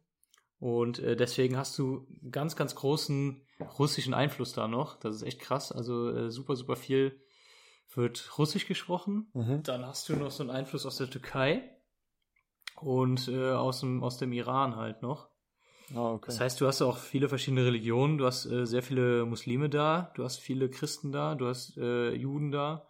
[0.60, 3.41] Und äh, deswegen hast du ganz, ganz großen
[3.80, 4.95] russischen Einfluss da noch.
[5.00, 5.71] Das ist echt krass.
[5.71, 7.19] Also äh, super, super viel
[7.93, 9.30] wird Russisch gesprochen.
[9.34, 9.63] Mhm.
[9.63, 11.78] Dann hast du noch so einen Einfluss aus der Türkei
[12.80, 15.30] und äh, aus, dem, aus dem Iran halt noch.
[15.95, 16.25] Ah, okay.
[16.27, 20.12] Das heißt, du hast auch viele verschiedene Religionen, du hast äh, sehr viele Muslime da,
[20.15, 22.88] du hast viele Christen da, du hast äh, Juden da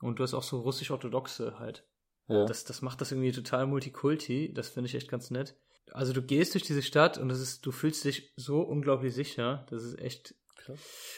[0.00, 1.84] und du hast auch so russisch-orthodoxe halt.
[2.28, 2.44] Ja.
[2.44, 4.52] Das, das macht das irgendwie total Multikulti.
[4.54, 5.56] Das finde ich echt ganz nett.
[5.92, 9.66] Also du gehst durch diese Stadt und das ist, du fühlst dich so unglaublich sicher.
[9.70, 10.34] Das ist echt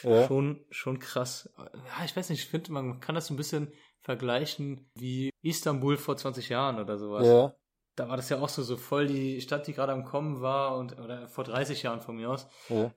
[0.03, 0.27] ja.
[0.27, 1.53] schon, schon krass.
[1.57, 5.97] Ja, ich weiß nicht, ich finde, man kann das so ein bisschen vergleichen wie Istanbul
[5.97, 7.27] vor 20 Jahren oder sowas.
[7.27, 7.55] ja.
[7.95, 10.77] Da war das ja auch so, so voll die Stadt, die gerade am Kommen war
[10.77, 12.47] und, oder vor 30 Jahren von mir aus.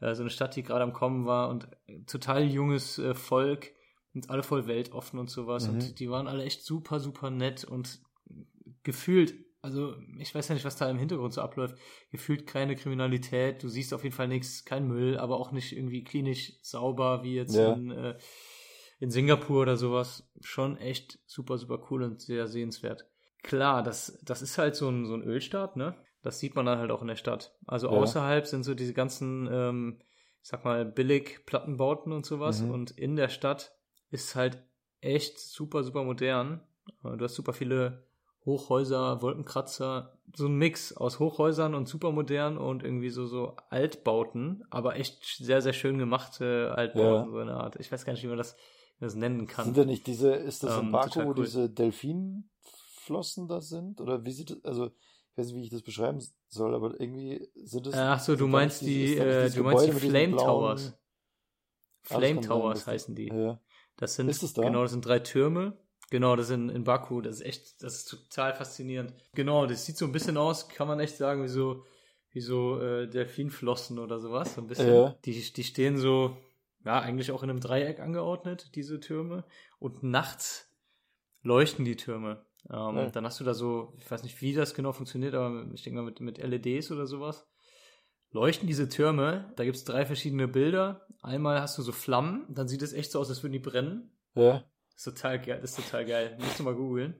[0.00, 1.68] Äh, so eine Stadt, die gerade am Kommen war und
[2.06, 3.72] total junges äh, Volk
[4.14, 5.68] und alle voll weltoffen und sowas.
[5.68, 5.74] Mhm.
[5.74, 8.00] Und die waren alle echt super, super nett und
[8.82, 11.76] gefühlt, also ich weiß ja nicht, was da im Hintergrund so abläuft,
[12.10, 16.04] gefühlt keine Kriminalität, du siehst auf jeden Fall nichts, kein Müll, aber auch nicht irgendwie
[16.04, 17.72] klinisch sauber wie jetzt Ja.
[17.74, 18.16] in, äh,
[18.98, 20.26] in Singapur oder sowas.
[20.40, 23.06] Schon echt super, super cool und sehr sehenswert.
[23.42, 25.94] Klar, das, das ist halt so ein, so ein Ölstaat, ne?
[26.22, 27.56] Das sieht man dann halt auch in der Stadt.
[27.66, 27.94] Also Ja.
[27.94, 29.98] außerhalb sind so diese ganzen, ähm,
[30.42, 32.62] ich sag mal, billig Plattenbauten und sowas.
[32.62, 32.70] Mhm.
[32.70, 33.72] Und in der Stadt
[34.10, 34.62] ist halt
[35.00, 36.60] echt super, super modern.
[37.04, 38.06] Äh, Du hast super viele
[38.44, 44.96] Hochhäuser, Wolkenkratzer, so ein Mix aus Hochhäusern und supermodern und irgendwie so, so Altbauten, aber
[44.96, 47.30] echt sehr, sehr schön gemachte Altbauten, Ja.
[47.32, 47.76] so eine Art.
[47.76, 48.54] Ich weiß gar nicht, wie man das,
[48.98, 49.64] wie man das nennen kann.
[49.66, 51.44] Sind da nicht diese, ist das in Ähm, Baku, total wo cool.
[51.44, 51.68] diese
[53.06, 54.00] Delfinflossen da sind?
[54.00, 57.48] Oder wie sieht das, also, ich weiß nicht, wie ich das beschreiben soll, aber irgendwie
[57.54, 57.94] sind das.
[57.94, 60.98] Äh, Ach so, du meinst die, nicht äh, du meinst die Flame Towers.
[62.02, 63.28] Das Flame sein, Towers heißen die.
[63.28, 63.60] Ja.
[63.96, 64.62] Das sind, es da?
[64.62, 65.78] genau, das sind drei Türme.
[66.10, 67.20] Genau, das sind in Baku.
[67.20, 69.14] Das ist echt, das ist total faszinierend.
[69.34, 71.84] Genau, das sieht so ein bisschen aus, kann man echt sagen, wie so,
[72.30, 74.54] wie so äh, Delfinflossen oder sowas.
[74.54, 74.94] So ein bisschen.
[74.94, 75.16] Ja.
[75.24, 76.36] Die, die stehen so,
[76.84, 79.44] ja, eigentlich auch in einem Dreieck angeordnet, diese Türme.
[79.80, 80.70] Und nachts
[81.42, 82.46] leuchten die Türme.
[82.70, 83.10] Ähm, Ja.
[83.10, 86.00] Dann hast du da so, ich weiß nicht, wie das genau funktioniert, aber ich denke
[86.00, 87.46] mal mit, mit LEDs oder sowas.
[88.30, 91.06] Leuchten diese Türme, da gibt es drei verschiedene Bilder.
[91.22, 94.16] Einmal hast du so Flammen, dann sieht es echt so aus, als würden die brennen.
[94.34, 94.64] Ja.
[94.94, 95.60] Das ist total geil.
[95.62, 96.36] Ist total geil.
[96.40, 97.14] Musst du mal googeln.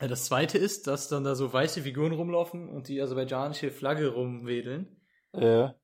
[0.00, 5.00] Das zweite ist, dass dann da so weiße Figuren rumlaufen und die aserbaidschanische Flagge rumwedeln
[5.32, 5.74] Ja.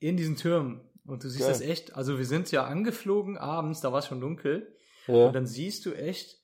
[0.00, 0.88] in diesen Türmen.
[1.04, 1.50] Und du siehst Geil.
[1.50, 4.76] das echt, also wir sind ja angeflogen abends, da war es schon dunkel.
[5.08, 5.26] Ja.
[5.26, 6.38] Und dann siehst du echt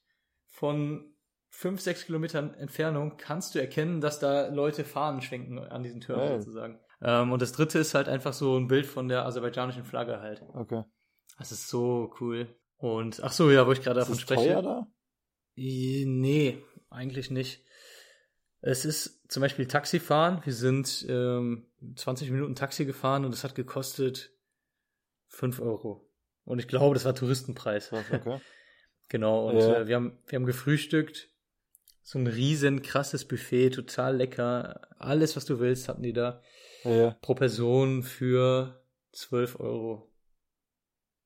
[0.46, 1.14] von
[1.50, 6.26] fünf, sechs Kilometern Entfernung kannst du erkennen, dass da Leute Fahnen schwenken an diesen Türmen
[6.28, 6.40] Geil.
[6.40, 6.78] sozusagen.
[7.02, 10.42] Ähm, und das dritte ist halt einfach so ein Bild von der aserbaidschanischen Flagge halt.
[10.54, 10.82] Okay.
[11.38, 12.48] Das ist so cool.
[12.76, 14.42] Und ach so, ja, wo ich gerade Ist davon spreche.
[14.44, 14.86] teuer da?
[15.56, 17.64] Nee, eigentlich nicht.
[18.60, 20.40] Es ist zum Beispiel Taxifahren.
[20.44, 24.32] Wir sind ähm, 20 Minuten Taxi gefahren und es hat gekostet
[25.28, 26.08] 5 Euro.
[26.44, 27.92] Und ich glaube, das war Touristenpreis.
[27.92, 28.40] Okay.
[29.10, 29.74] Genau, und Ja.
[29.80, 31.30] äh, wir, haben, wir haben gefrühstückt.
[32.10, 34.80] So ein riesen krasses Buffet, total lecker.
[34.98, 36.40] Alles, was du willst, hatten die da.
[36.84, 37.10] ja.
[37.20, 40.10] Pro Person für 12 Euro.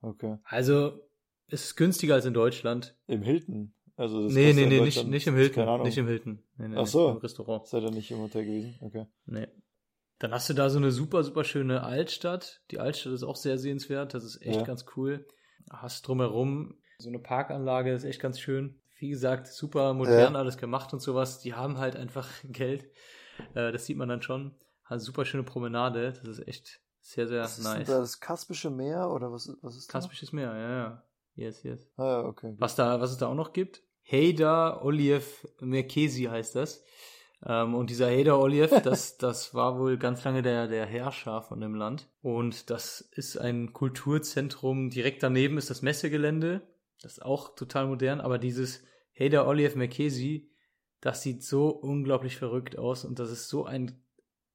[0.01, 0.39] Okay.
[0.43, 1.09] Also,
[1.47, 2.97] es ist günstiger als in Deutschland.
[3.07, 3.75] Im Hilton.
[3.95, 5.55] Also das Nee, nee, nee, nicht, nicht im Hilton.
[5.55, 5.87] Keine Ahnung.
[5.87, 6.43] Nicht im Hilton.
[6.57, 7.11] Nee, nee, Ach so.
[7.11, 7.65] Im Restaurant.
[7.69, 8.75] Seid ihr nicht im Hotel gewesen?
[8.81, 9.07] Okay.
[9.27, 9.47] Nee.
[10.19, 12.61] Dann hast du da so eine super, super schöne Altstadt.
[12.73, 14.15] Die Altstadt ist auch sehr sehenswert.
[14.15, 14.65] Das ist echt Ja.
[14.65, 15.29] ganz cool.
[15.71, 18.82] Hast drumherum so eine Parkanlage, ist echt ganz schön.
[19.03, 20.39] Wie gesagt, super modern Ja.
[20.39, 21.41] alles gemacht und sowas.
[21.41, 22.85] Die haben halt einfach Geld.
[23.55, 24.53] Äh, das sieht man dann schon.
[24.85, 26.13] Hat eine super schöne Promenade.
[26.13, 27.87] Das ist echt sehr, sehr ist nice.
[27.87, 29.93] denn da das Kaspische Meer oder was, was ist das?
[29.93, 31.03] Kaspisches Meer, ja, ja.
[31.35, 31.91] Yes, yes.
[31.97, 32.51] Ah, ja, okay.
[32.51, 32.61] gut.
[32.61, 33.83] Was da, was es da auch noch gibt?
[34.05, 35.25] Hader Olive
[35.61, 36.85] Merkesi heißt das.
[37.45, 41.61] Ähm, und dieser Hader Olive, das, das war wohl ganz lange der, der Herrscher von
[41.61, 42.09] dem Land.
[42.21, 44.91] Und das ist ein Kulturzentrum.
[44.91, 46.61] Direkt daneben ist das Messegelände.
[47.03, 48.21] Das ist auch total modern.
[48.21, 48.85] Aber dieses
[49.19, 50.51] Hader Olive Merkesi,
[51.01, 53.05] das sieht so unglaublich verrückt aus.
[53.05, 54.05] Und das ist so ein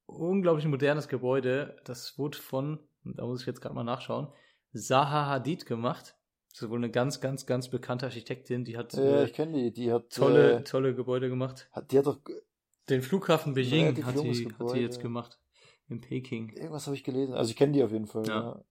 [0.06, 1.76] unglaublich modernes Gebäude.
[1.84, 4.28] Das wurde von, da muss ich jetzt gerade mal nachschauen,
[4.74, 6.14] Zaha Hadid gemacht.
[6.52, 9.72] Das ist wohl eine ganz, ganz, ganz bekannte Architektin, die hat äh, ich kenne die.
[9.72, 11.68] Die hat tolle, Äh, tolle Gebäude gemacht.
[11.72, 12.18] hat, die hat doch
[12.88, 15.02] Den Flughafen Beijing hat die, hat die jetzt ja.
[15.02, 15.38] gemacht.
[15.88, 16.50] In Peking.
[16.50, 17.34] irgendwas habe ich gelesen.
[17.34, 18.26] Also ich kenne die auf jeden Fall.
[18.26, 18.40] Ja.
[18.40, 18.64] Ja.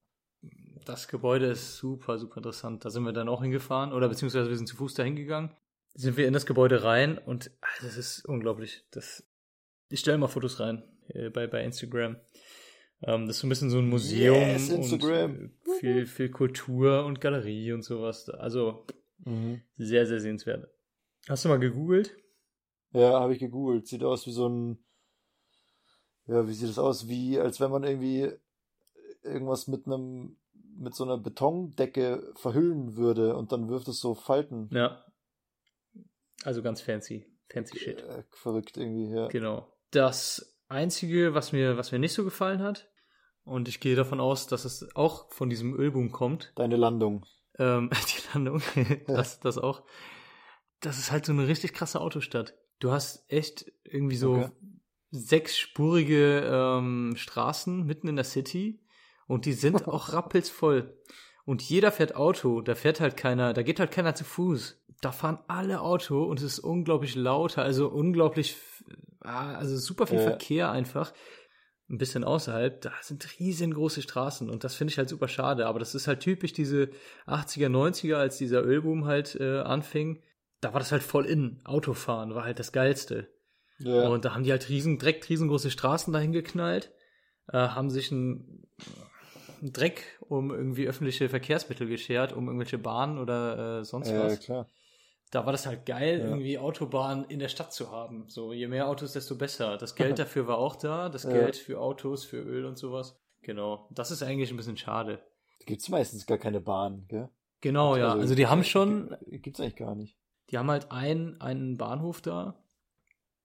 [0.86, 2.86] Das Gebäude ist super, super interessant.
[2.86, 5.52] Da sind wir dann auch hingefahren, oder beziehungsweise wir sind zu Fuß da hingegangen.
[6.00, 8.86] Sind wir in das Gebäude rein und ah, das ist unglaublich.
[8.92, 9.24] Das,
[9.90, 12.18] ich stelle mal Fotos rein äh, bei, bei Instagram.
[13.02, 15.32] Ähm, das ist so ein bisschen so ein Museum Yes, Instagram.
[15.66, 18.30] und äh, viel, viel Kultur und Galerie und sowas.
[18.30, 18.86] Also
[19.26, 19.62] Mhm.
[19.78, 20.70] sehr, sehr sehenswert.
[21.28, 22.16] Hast du mal gegoogelt?
[22.92, 23.88] Ja, habe ich gegoogelt.
[23.88, 24.78] Sieht aus wie so ein.
[26.28, 27.08] Ja, wie sieht das aus?
[27.08, 28.30] Wie, als wenn man irgendwie
[29.24, 30.38] irgendwas mit einem,
[30.78, 34.70] mit so einer Betondecke verhüllen würde und dann wirft es so Falten.
[34.72, 35.04] Ja.
[36.43, 37.26] Also ganz fancy.
[37.52, 38.02] Fancy shit.
[38.02, 39.28] Äh, verrückt irgendwie, ja.
[39.28, 39.71] Genau.
[39.91, 42.89] Das Einzige, was mir, was mir nicht so gefallen hat,
[43.43, 47.26] und ich gehe davon aus, dass es auch von diesem Ölboom kommt, Deine Landung.
[47.58, 48.62] ähm, die Landung,
[49.08, 49.84] das, das auch,
[50.82, 52.56] das ist halt so eine richtig krasse Autostadt.
[52.80, 54.50] Du hast echt irgendwie so Okay.
[55.12, 58.82] sechsspurige ähm, Straßen mitten in der City
[59.28, 60.97] und die sind auch rappelsvoll.
[61.45, 64.84] Und jeder fährt Auto, da fährt halt keiner, da geht halt keiner zu Fuß.
[65.02, 68.58] Da fahren alle Auto und es ist unglaublich lauter, also unglaublich,
[69.22, 70.24] ah, also super viel Ja.
[70.24, 71.14] Verkehr einfach.
[71.90, 75.68] Ein bisschen außerhalb, da sind riesengroße Straßen und das finde ich halt super schade.
[75.68, 76.90] Aber das ist halt typisch diese
[77.28, 80.22] 80er, 90er, als dieser Ölboom halt äh, anfing.
[80.60, 81.62] Da war das halt voll in.
[81.64, 83.30] Autofahren war halt das Geilste.
[83.80, 84.08] Ja.
[84.10, 86.92] Und da haben die halt riesen, direkt riesengroße Straßen dahin geknallt,
[87.54, 88.68] äh, haben sich einen,
[89.62, 94.40] einen Dreck um irgendwie öffentliche Verkehrsmittel geschert, um irgendwelche Bahnen oder äh, sonst ja, was.
[94.40, 94.68] klar.
[95.32, 96.26] Da war das halt geil, Ja.
[96.26, 98.26] irgendwie Autobahnen in der Stadt zu haben.
[98.30, 99.78] So, je mehr Autos, desto besser.
[99.78, 101.32] Das Geld dafür war auch da, das Ja.
[101.32, 103.20] Geld für Autos, für Öl und sowas.
[103.42, 103.88] Genau.
[103.92, 105.18] Das ist eigentlich ein bisschen schade.
[105.60, 107.30] Da gibt's meistens gar keine Bahn, gell?
[107.62, 108.13] Genau, ja.
[108.13, 110.18] Also die haben gibt's- schon, Gibt's eigentlich gar nicht.
[110.52, 112.63] die haben halt einen, einen Bahnhof da.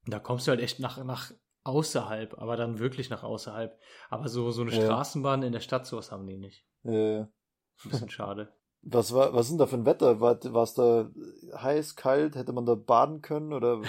[0.06, 1.32] Da kommst du halt echt nach, nach
[1.64, 3.78] außerhalb, aber dann wirklich nach außerhalb.
[4.10, 4.82] Aber so, so eine Ja.
[4.84, 6.64] Straßenbahn in der Stadt, sowas haben die nicht.
[6.84, 7.28] Äh, Ein
[7.90, 8.52] bisschen schade.
[8.84, 10.20] was war, was ist denn da für ein Wetter?
[10.20, 11.08] War, es da
[11.56, 12.34] heiß, kalt?
[12.34, 13.52] Hätte man da baden können?
[13.52, 13.80] Oder,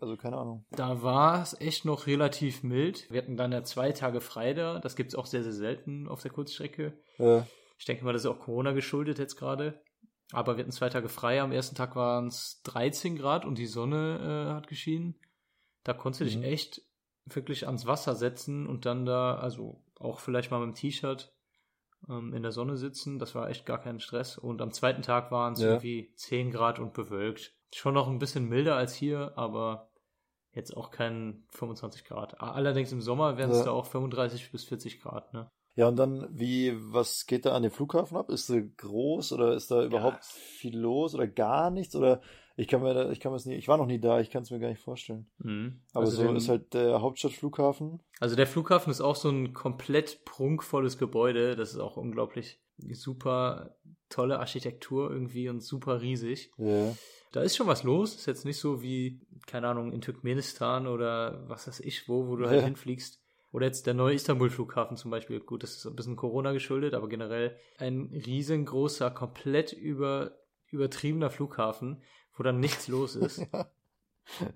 [0.00, 0.64] also keine Ahnung.
[0.70, 3.10] Da war es echt noch relativ mild.
[3.10, 4.80] Wir hatten dann ja zwei Tage frei da.
[4.80, 6.92] Das gibt's auch sehr, sehr selten auf der Kurzstrecke.
[7.18, 7.40] Äh,
[7.78, 9.80] Ich denke mal, das ist auch Corona geschuldet jetzt gerade.
[10.32, 11.40] Aber wir hatten zwei Tage frei.
[11.40, 15.18] Am ersten Tag waren es 13 Grad und die Sonne äh, hat geschienen.
[15.84, 16.42] Da konntest du dich Mhm.
[16.44, 16.82] echt
[17.24, 21.32] wirklich ans Wasser setzen und dann da, also auch vielleicht mal mit dem T-Shirt
[22.08, 23.18] ähm, in der Sonne sitzen.
[23.18, 24.38] Das war echt gar kein Stress.
[24.38, 25.68] Und am zweiten Tag waren es Ja.
[25.72, 27.54] irgendwie 10 Grad und bewölkt.
[27.74, 29.90] Schon noch ein bisschen milder als hier, aber
[30.52, 32.40] jetzt auch kein 25 Grad.
[32.40, 33.64] Allerdings im Sommer wären es Ja.
[33.66, 35.50] da auch 35 bis 40 Grad, ne?
[35.74, 38.30] ja, und dann, wie, was geht da an dem Flughafen ab?
[38.30, 41.94] Ist der groß oder ist da überhaupt viel los oder gar nichts?
[41.94, 42.20] Oder
[42.58, 44.30] ich kann mir da, ich kann mir das nie, ich war noch nie da, ich
[44.30, 45.30] kann es mir gar nicht vorstellen.
[45.38, 45.80] Mhm.
[45.94, 48.02] Aber Also so den- ist halt der Hauptstadtflughafen.
[48.20, 51.54] Also der Flughafen ist auch so ein komplett prunkvolles Gebäude.
[51.56, 52.60] Das ist auch unglaublich
[52.92, 53.76] super
[54.08, 56.50] tolle Architektur irgendwie und super riesig.
[56.58, 56.94] Ja.
[57.32, 58.14] Da ist schon was los.
[58.14, 62.36] Ist jetzt nicht so wie, keine Ahnung, in Turkmenistan oder was weiß ich wo, wo
[62.36, 62.64] du halt Ja.
[62.66, 63.20] hinfliegst.
[63.52, 65.40] Oder jetzt der neue Istanbul-Flughafen zum Beispiel.
[65.40, 70.32] Gut, das ist ein bisschen Corona geschuldet, aber generell ein riesengroßer, komplett über,
[70.70, 72.02] übertriebener Flughafen,
[72.38, 73.46] wo dann nichts los ist.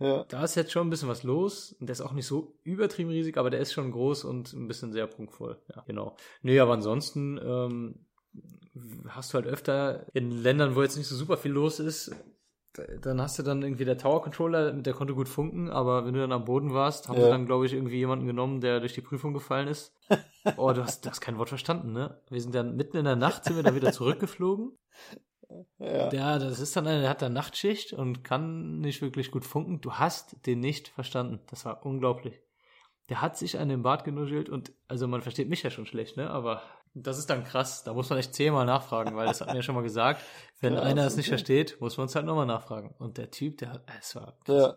[0.00, 0.24] Ja.
[0.28, 1.74] Da ist jetzt schon ein bisschen was los.
[1.80, 4.68] Und Der ist auch nicht so übertrieben riesig, aber der ist schon groß und ein
[4.68, 5.58] bisschen sehr prunkvoll.
[5.74, 6.16] Ja, genau.
[6.42, 8.06] Nee, aber ansonsten ähm,
[9.08, 12.14] hast du halt öfter in Ländern, wo jetzt nicht so super viel los ist,
[13.02, 16.20] dann hast du dann irgendwie der Tower Controller, der konnte gut funken, aber wenn du
[16.20, 17.24] dann am Boden warst, haben Ja.
[17.24, 19.94] sie dann, glaube ich, irgendwie jemanden genommen, der durch die Prüfung gefallen ist.
[20.56, 22.20] Oh, du hast, du hast kein Wort verstanden, ne?
[22.28, 24.72] Wir sind dann mitten in der Nacht, sind wir dann wieder zurückgeflogen.
[25.78, 26.08] Ja.
[26.08, 29.80] Der, das ist dann einer, der hat da Nachtschicht und kann nicht wirklich gut funken.
[29.80, 31.40] Du hast den nicht verstanden.
[31.48, 32.40] Das war unglaublich.
[33.08, 36.16] Der hat sich an den Bart genuschelt und, also man versteht mich ja schon schlecht,
[36.16, 36.30] ne?
[36.30, 36.62] Aber
[36.94, 37.84] das ist dann krass.
[37.84, 40.22] Da muss man echt zehnmal nachfragen, weil das hat mir ja schon mal gesagt.
[40.60, 42.94] Wenn Krass, einer es nicht versteht, muss man es halt nochmal nachfragen.
[42.98, 44.76] Und der Typ, der hat, es war ja.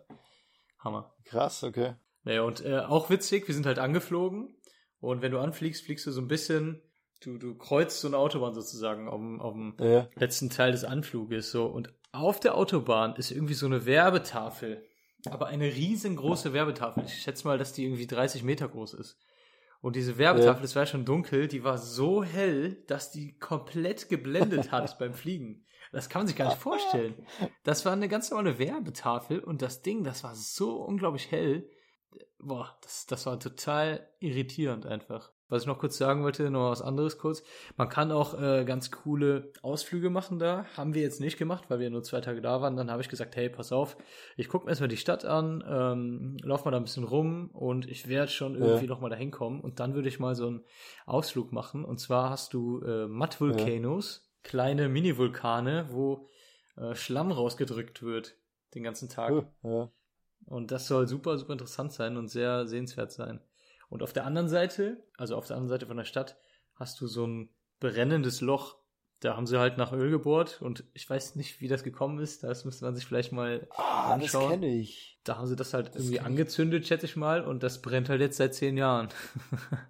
[0.80, 1.14] Hammer.
[1.24, 1.94] Krass, okay.
[2.24, 4.56] Naja, und äh, auch witzig, wir sind halt angeflogen.
[4.98, 6.82] Und wenn du anfliegst, fliegst du so ein bisschen,
[7.20, 10.08] du, du kreuzt so eine Autobahn sozusagen auf dem, auf dem Ja.
[10.16, 14.82] letzten Teil des Anfluges so und auf der Autobahn ist irgendwie so eine Werbetafel,
[15.30, 17.04] aber eine riesengroße Werbetafel.
[17.04, 19.18] Ich schätze mal, dass die irgendwie 30 Meter groß ist.
[19.82, 20.62] Und diese Werbetafel, Ja.
[20.62, 25.64] das war schon dunkel, die war so hell, dass die komplett geblendet hat beim Fliegen.
[25.92, 27.14] Das kann man sich gar nicht vorstellen.
[27.62, 31.68] Das war eine ganz normale Werbetafel und das Ding, das war so unglaublich hell.
[32.38, 35.32] Boah, das, das war total irritierend einfach.
[35.48, 37.44] Was ich noch kurz sagen wollte, noch was anderes kurz.
[37.76, 40.64] Man kann auch äh, ganz coole Ausflüge machen da.
[40.76, 42.76] Haben wir jetzt nicht gemacht, weil wir nur zwei Tage da waren.
[42.76, 43.96] Dann habe ich gesagt, hey, pass auf,
[44.36, 47.88] ich gucke mir erstmal die Stadt an, ähm, lauf mal da ein bisschen rum und
[47.88, 48.90] ich werde schon irgendwie Ja.
[48.90, 49.60] noch mal dahin kommen.
[49.60, 50.64] Und dann würde ich mal so einen
[51.06, 51.84] Ausflug machen.
[51.84, 56.28] Und zwar hast du äh, Matt-Volcanoes, kleine Mini-Vulkane, wo
[56.76, 58.34] äh, Schlamm rausgedrückt wird
[58.74, 59.46] den ganzen Tag.
[59.62, 59.90] Ja.
[60.46, 63.40] Und das soll super, super interessant sein und sehr sehenswert sein.
[63.88, 66.36] Und auf der anderen Seite, also auf der anderen Seite von der Stadt,
[66.74, 68.76] hast du so ein brennendes Loch.
[69.20, 72.42] Da haben sie halt nach Öl gebohrt und ich weiß nicht, wie das gekommen ist.
[72.44, 74.50] Das müsste man sich vielleicht mal Ah, das anschauen.
[74.50, 75.18] kenne ich.
[75.24, 78.20] Da haben sie das halt Das irgendwie angezündet, schätze ich mal, und das brennt halt
[78.20, 79.08] jetzt seit zehn Jahren.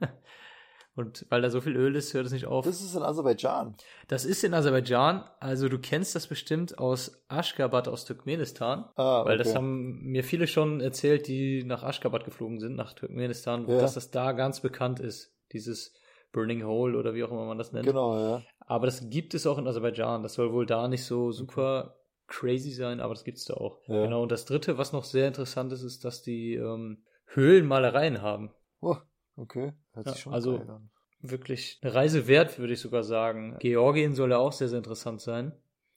[0.97, 2.65] und weil da so viel Öl ist, hört es nicht auf.
[2.65, 3.77] Das ist in Aserbaidschan.
[4.09, 8.87] Das ist in Aserbaidschan, also du kennst das bestimmt aus Aschgabat aus Turkmenistan.
[8.97, 9.57] Ah, Weil das okay.
[9.57, 13.79] haben mir viele schon erzählt, die nach Aschgabat geflogen sind, nach Turkmenistan, Ja.
[13.79, 15.95] dass das da ganz bekannt ist, dieses
[16.33, 17.87] Burning Hole oder wie auch immer man das nennt.
[17.87, 18.43] Genau, ja.
[18.61, 20.23] Aber das gibt es auch in Aserbaidschan.
[20.23, 23.81] Das soll wohl da nicht so super crazy sein, aber das gibt's da auch.
[23.87, 24.03] Ja.
[24.03, 28.51] Genau, und das dritte, was noch sehr interessant ist, ist, dass die ähm, Höhlenmalereien haben.
[28.81, 28.97] Oh,
[29.37, 29.73] okay.
[29.93, 30.91] Hört Ja, sich schon also- an.
[31.23, 33.57] Wirklich eine Reise wert, würde ich sogar sagen.
[33.59, 35.53] Georgien soll ja auch sehr, sehr interessant sein.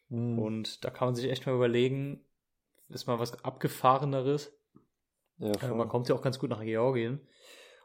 [0.10, 0.40] Hm.
[0.40, 2.24] Und da kann man sich echt mal überlegen,
[2.88, 4.58] ist mal was abgefahreneres.
[5.38, 7.20] ja, Äh, man kommt ja auch ganz gut nach Georgien.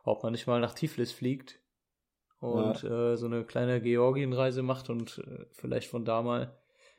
[0.04, 1.60] Ob man nicht mal nach Tiflis fliegt
[2.38, 6.56] und äh, so eine kleine Georgienreise macht und äh, vielleicht von da mal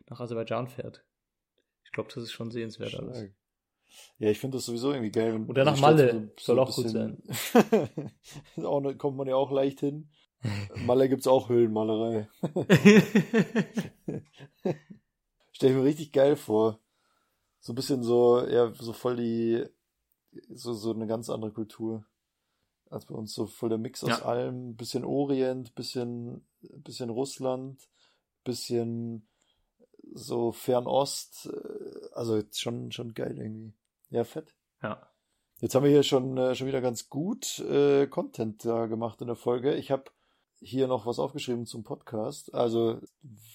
[0.07, 1.05] nach Aserbaidschan fährt.
[1.85, 3.25] Ich glaube, das ist schon sehenswert alles.
[4.19, 5.43] Ja, ich finde das sowieso irgendwie geil.
[5.47, 6.13] Oder nach Malle.
[6.13, 7.23] mir Soll ein auch gut bisschen-
[8.65, 10.09] auch, ne- kommt man ja auch leicht hin.
[10.85, 12.27] Malle gibt's auch Höhlenmalerei.
[15.51, 16.79] Stell ich mir richtig geil vor.
[17.59, 19.65] So ein bisschen so, ja, so voll die,
[20.53, 22.05] so, so eine ganz andere Kultur.
[22.89, 24.21] Als bei uns so voll der Mix aus Ja.
[24.25, 24.75] allem.
[24.75, 27.81] Bisschen Orient, bisschen, bisschen Russland,
[28.43, 29.27] bisschen
[30.13, 31.47] so Fernost.
[31.51, 33.73] äh, Also schon, schon geil irgendwie.
[34.09, 34.55] Ja, fett.
[34.81, 35.01] ja.
[35.59, 39.27] Jetzt haben wir hier schon, äh, schon wieder ganz gut äh, Content da gemacht in
[39.27, 39.73] der Folge.
[39.75, 40.03] Ich habe
[40.59, 42.53] hier noch was aufgeschrieben zum Podcast.
[42.53, 42.99] Also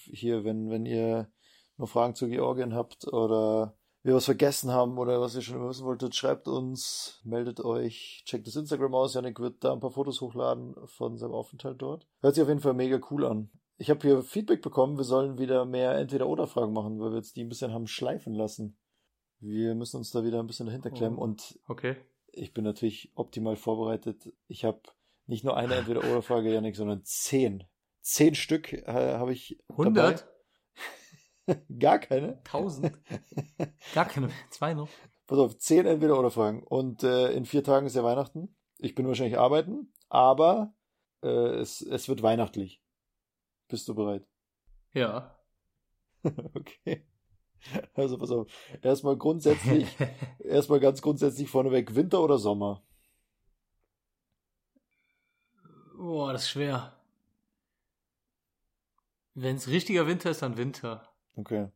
[0.05, 1.31] hier, wenn, wenn ihr
[1.77, 5.85] noch Fragen zu Georgien habt oder wir was vergessen haben oder was ihr schon wissen
[5.85, 9.13] wolltet, schreibt uns, meldet euch, checkt das Instagram aus.
[9.13, 12.07] Janik wird da ein paar Fotos hochladen von seinem Aufenthalt dort.
[12.21, 13.51] Hört sich auf jeden Fall mega cool an.
[13.77, 17.43] Ich habe hier Feedback bekommen, wir sollen wieder mehr Entweder-Oder-Fragen machen, weil wir jetzt die
[17.43, 18.77] ein bisschen haben schleifen lassen.
[19.41, 21.23] Wir müssen uns da wieder ein bisschen dahinter klemmen Oh.
[21.23, 21.95] und Okay.
[22.31, 24.31] ich bin natürlich optimal vorbereitet.
[24.47, 24.81] Ich habe
[25.25, 27.63] nicht nur eine Entweder-Oder-Frage, Janik, sondern zehn.
[28.01, 30.25] Zehn Stück äh, habe ich 100?
[31.47, 31.61] dabei.
[31.79, 32.37] Gar keine.
[32.45, 32.91] 1000?
[33.93, 34.29] Gar keine.
[34.51, 34.89] Zwei noch.
[35.27, 36.63] Pass auf, zehn Entweder-Oder-Fragen.
[36.63, 38.55] Und äh, in vier Tagen ist ja Weihnachten.
[38.77, 40.73] Ich bin wahrscheinlich arbeiten, aber
[41.23, 41.27] äh,
[41.59, 42.81] es, es wird weihnachtlich.
[43.67, 44.25] Bist du bereit?
[44.93, 45.35] Ja.
[46.53, 47.03] Okay.
[48.01, 48.47] Also pass auf.
[48.81, 49.87] Erstmal grundsätzlich,
[50.39, 52.81] erstmal ganz grundsätzlich vorneweg, Winter oder Sommer?
[55.95, 56.93] Boah, das ist schwer.
[59.35, 61.07] Wenn es richtiger Winter ist, dann Winter.
[61.35, 61.67] Okay.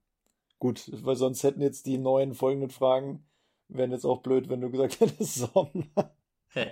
[0.57, 3.25] Gut, weil sonst hätten jetzt die neuen folgenden Fragen,
[3.67, 6.15] wären jetzt auch blöd, wenn du gesagt hättest Sommer.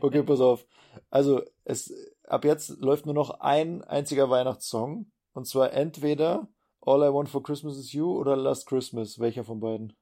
[0.00, 0.64] Okay, pass auf.
[1.10, 5.10] Also, es, ab jetzt läuft nur noch ein einziger Weihnachtssong.
[5.32, 6.48] Und zwar entweder
[6.84, 9.18] All I Want for Christmas is You oder Last Christmas.
[9.20, 9.96] Welcher von beiden?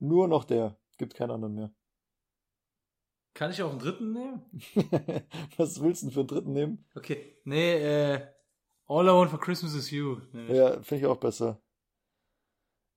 [0.00, 0.76] Nur noch der.
[0.98, 1.74] Gibt keinen anderen mehr.
[3.34, 4.42] Kann ich auch einen dritten nehmen?
[5.56, 6.88] Was willst du denn für einen dritten nehmen?
[6.94, 7.40] Okay.
[7.44, 8.26] Nee, äh,
[8.86, 10.20] All I Want for Christmas is You.
[10.48, 11.62] Ja, finde ich auch besser.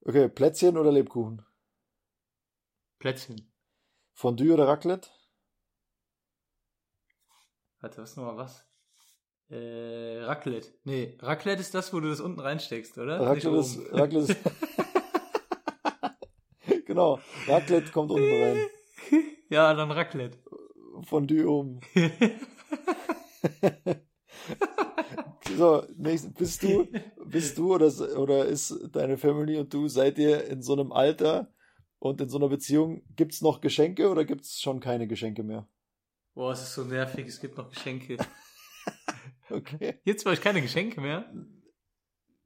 [0.02, 1.46] Okay, Plätzchen oder Lebkuchen?
[3.00, 3.54] Plätzchen.
[4.14, 5.10] Fondue oder Raclette?
[7.80, 8.65] Warte, was nochmal was?
[9.50, 10.70] Äh, Raclette.
[10.84, 13.20] Nee, Raclette ist das, wo du das unten reinsteckst, oder?
[13.20, 13.80] Raclette ist.
[13.92, 14.38] Raclette ist,
[16.86, 18.58] genau, Raclette kommt unten rein.
[19.50, 20.38] ja, dann Raclette.
[21.04, 21.82] Fondue oben.
[25.58, 26.88] So, nächst, bist du,
[27.24, 31.54] bist du oder, oder ist deine Family und du, seid ihr in so einem Alter
[32.00, 35.66] und in so einer Beziehung, gibt's noch Geschenke oder gibt's schon keine Geschenke mehr?
[36.34, 38.18] Boah, es ist so nervig, es gibt noch Geschenke.
[39.50, 40.00] Okay.
[40.04, 41.32] Jetzt bei euch keine Geschenke mehr?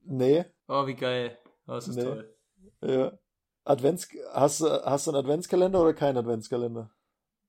[0.02, 1.38] Nee, Oh, wie geil.
[1.68, 2.04] Oh, das ist Nee.
[2.04, 2.38] toll.
[2.82, 3.18] ja.
[3.64, 6.92] Advents, hast du, hast du einen Adventskalender oder keinen Adventskalender?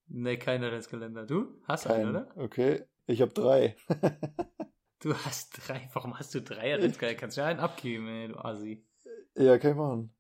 [0.09, 1.25] Nee, kein Adventskalender.
[1.27, 1.61] Du?
[1.65, 2.27] Hast einen, Keinen.
[2.27, 2.37] oder?
[2.37, 3.77] Okay, ich habe drei.
[5.03, 5.89] Du hast drei.
[5.95, 7.19] Warum hast du drei Adventskalender?
[7.19, 8.87] Kannst du ja einen abgeben, ey, du Assi.
[9.35, 10.15] Ja, kann ich machen.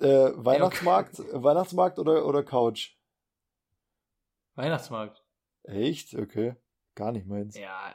[0.00, 2.96] Äh, Weihnachtsmarkt, Weihnachtsmarkt oder, oder Couch?
[4.56, 5.24] Weihnachtsmarkt.
[5.62, 6.14] Echt?
[6.16, 6.56] Okay.
[6.94, 7.56] Gar nicht meins.
[7.56, 7.94] Ja.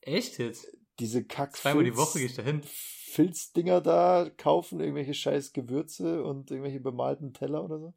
[0.00, 0.66] Echt jetzt?
[0.98, 2.62] Diese Kack Zweimal die Woche gehe ich da hin.
[2.62, 7.94] Filzdinger da kaufen, irgendwelche scheiß Gewürze und irgendwelche bemalten Teller oder so.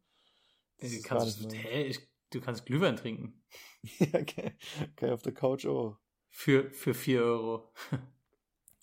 [0.78, 3.42] Das Du ist kannst, hä, ich, du kannst Glühwein trinken.
[3.98, 4.52] ja, kann,
[4.96, 5.98] kann ich auf der Couch auch.
[6.30, 7.72] Für, für 4 Euro.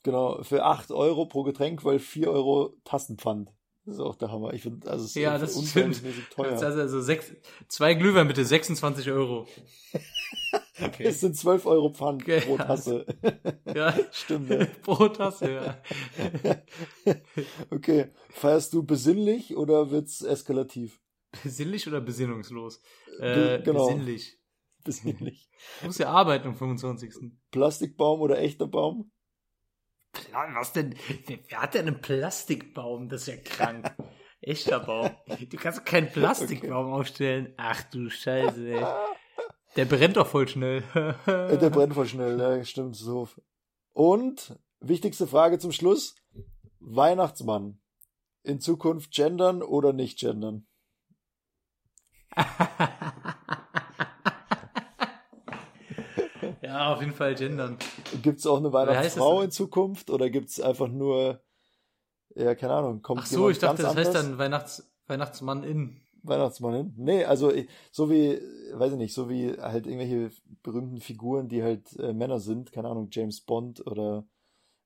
[0.03, 3.51] Genau, für 8 Euro pro Getränk, weil 4 Euro Tassenpfand.
[3.85, 4.53] Das ist auch der Hammer.
[4.53, 5.65] Ich finde, also es ist Ja, das stimmt.
[5.65, 6.51] unverhältnismäßig teuer.
[6.51, 7.33] Das also sechs,
[7.69, 9.47] zwei Glühwein bitte, 26 Euro.
[10.81, 11.03] Okay.
[11.05, 12.65] Es sind 12 Euro Pfand Okay, pro ja.
[12.65, 13.05] Tasse.
[13.73, 13.93] Ja.
[14.11, 14.65] Stimmt, ja.
[14.83, 15.81] Pro Tasse, ja.
[17.69, 20.99] Okay, feierst du besinnlich oder wird's eskalativ?
[21.43, 22.81] Besinnlich oder besinnungslos?
[23.19, 23.87] Be- Äh, genau.
[23.87, 24.37] Besinnlich.
[24.83, 25.49] Besinnlich.
[25.79, 27.31] Du musst ja arbeiten am 25.
[27.51, 29.11] Plastikbaum oder echter Baum?
[30.53, 30.95] Was denn?
[31.25, 33.09] Wer, hat denn einen Plastikbaum?
[33.09, 33.93] Das ist ja krank.
[34.41, 35.09] Echter Baum.
[35.49, 37.53] Du kannst keinen Plastikbaum aufstellen.
[37.57, 38.85] Ach du Scheiße, ey.
[39.75, 40.83] Der brennt doch voll schnell.
[41.25, 43.27] Äh, Der brennt voll schnell, ja, stimmt, so.
[43.93, 46.15] Und, wichtigste Frage zum Schluss.
[46.79, 47.79] Weihnachtsmann.
[48.43, 50.67] In Zukunft gendern oder nicht gendern?
[56.61, 57.77] ja, auf jeden Fall gendern.
[58.21, 61.41] Gibt es auch eine heißt Weihnachtsfrau in Zukunft oder gibt es einfach nur,
[62.35, 64.25] ja, keine Ahnung, kommt Ach so, ich dachte, das heißt anders?
[64.25, 66.01] dann Weihnachts Weihnachtsmann in.
[66.27, 66.93] Weihnachtsmann hin?
[66.97, 67.51] Nee, also
[67.91, 68.39] so wie,
[68.73, 70.31] weiß ich nicht, so wie halt irgendwelche
[70.63, 74.25] berühmten Figuren, die halt äh, Männer sind, keine Ahnung, James Bond oder,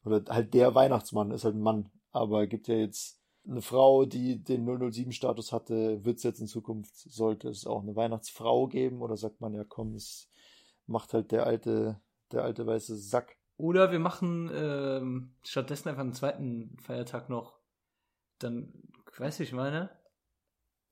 [0.04, 1.90] oder halt der Weihnachtsmann ist halt ein Mann.
[2.12, 6.96] Aber gibt ja jetzt eine Frau, die den 007-Status hatte, wird es jetzt in Zukunft,
[6.96, 10.30] sollte es auch eine Weihnachtsfrau geben oder sagt man ja, komm, es
[10.86, 12.00] macht halt der alte,
[12.32, 13.38] der alte weiße Sack.
[13.58, 17.60] Oder wir machen ähm, stattdessen einfach einen zweiten Feiertag noch.
[18.40, 18.72] Dann,
[19.18, 19.90] weiß ich meine.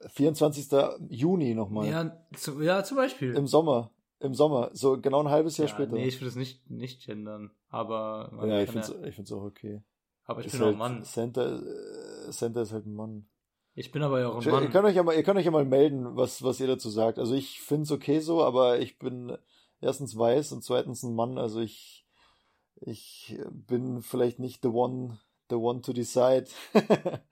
[0.05, 0.67] 24.
[1.09, 1.87] Juni nochmal.
[1.87, 3.33] Ja, zu, ja, zum Beispiel.
[3.35, 3.91] Im Sommer.
[4.19, 4.71] Im Sommer.
[4.73, 5.93] So genau ein halbes Jahr ja, später.
[5.93, 7.51] Nee, ich würde es nicht, nicht gendern.
[7.69, 9.83] Aber, ja, ich finde es find's auch okay.
[10.23, 11.03] aber ich Ist bin auch halt, ein Mann.
[11.03, 13.27] Santa, äh, Santa ist halt ein Mann.
[13.73, 14.71] Ich bin aber ja auch ein Ihr Mann.
[14.71, 17.19] könnt euch ja mal, ihr könnt euch ja mal melden, was, was ihr dazu sagt.
[17.19, 19.37] Also ich finde es okay so, aber ich bin
[19.81, 21.37] erstens weiß und zweitens ein Mann.
[21.37, 22.07] Also ich,
[22.81, 25.19] ich bin vielleicht nicht the one,
[25.49, 26.45] the one to decide.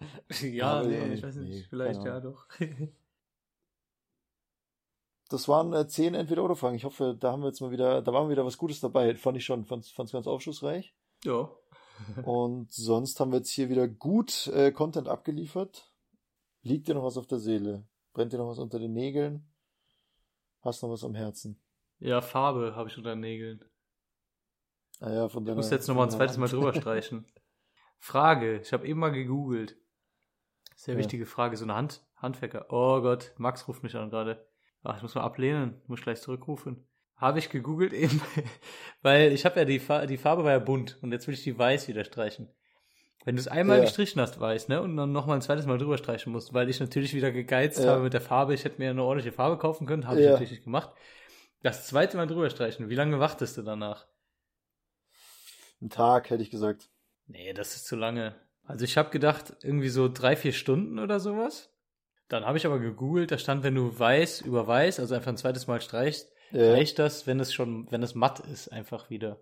[0.42, 1.50] ja, nee, ja, ich weiß nicht.
[1.50, 2.46] nee, vielleicht ja doch.
[5.30, 6.76] Das waren äh, zehn Entweder-Oder-Fragen.
[6.76, 9.16] Ich hoffe, da haben wir jetzt mal wieder, da waren wieder was Gutes dabei.
[9.16, 10.94] Fand ich schon, fand es ganz aufschlussreich.
[11.24, 11.50] ja.
[12.26, 15.92] Und sonst haben wir jetzt hier wieder gut äh, Content abgeliefert.
[16.62, 17.88] Liegt dir noch was auf der Seele?
[18.14, 19.48] Brennt dir noch was unter den Nägeln?
[20.62, 21.58] Hast noch was am Herzen?
[22.00, 23.64] Ja, Farbe habe ich unter den Nägeln.
[25.00, 25.56] Ah von Ich deiner.
[25.56, 27.26] muss jetzt nochmal ein von zweites Mal drüber streichen.
[28.00, 29.76] Frage, ich habe eben mal gegoogelt.
[30.76, 31.00] Sehr Ja.
[31.00, 32.68] wichtige Frage, so eine Hand, Handwerker.
[32.70, 34.46] Oh Gott, Max ruft mich an gerade.
[34.84, 36.88] Ach, ich muss mal ablehnen, muss gleich zurückrufen.
[37.16, 38.22] Habe ich gegoogelt eben,
[39.02, 41.44] weil ich habe ja die, Fa die Farbe war ja bunt und jetzt will ich
[41.44, 42.50] die weiß wieder streichen.
[43.24, 43.84] Wenn du es einmal Ja.
[43.84, 46.80] gestrichen hast, weiß, ne, und dann nochmal ein zweites Mal drüber streichen musst, weil ich
[46.80, 47.94] natürlich wieder gegeizt Ja.
[47.94, 50.52] habe mit der Farbe, ich hätte mir eine ordentliche Farbe kaufen können, habe ich natürlich
[50.52, 50.92] nicht gemacht.
[51.64, 54.06] Das zweite Mal drüber streichen, wie lange wartest du danach?
[55.82, 56.90] Ein Tag, hätte ich gesagt.
[57.28, 58.36] Nee, das ist zu lange.
[58.64, 61.72] Also ich habe gedacht, irgendwie so drei, vier Stunden oder sowas.
[62.28, 65.38] Dann habe ich aber gegoogelt, da stand, wenn du weiß über weiß, also einfach ein
[65.38, 66.72] zweites Mal streichst, Ja.
[66.72, 69.40] reicht das, wenn es schon, wenn es matt ist, einfach wieder.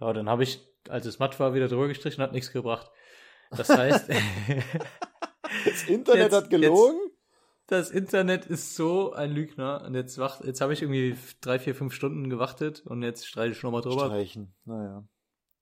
[0.00, 2.90] Ja, dann habe ich, als es matt war, wieder drüber gestrichen, hat nichts gebracht.
[3.50, 4.08] Das heißt,
[5.64, 6.98] Das Internet Jetzt- hat gelogen?
[7.66, 9.82] das Internet ist so ein Lügner.
[9.84, 13.52] Und jetzt wacht, jetzt habe ich irgendwie drei, vier, fünf Stunden gewartet und jetzt streiche
[13.52, 14.06] ich nochmal drüber.
[14.06, 14.54] Streichen.
[14.64, 15.04] Naja.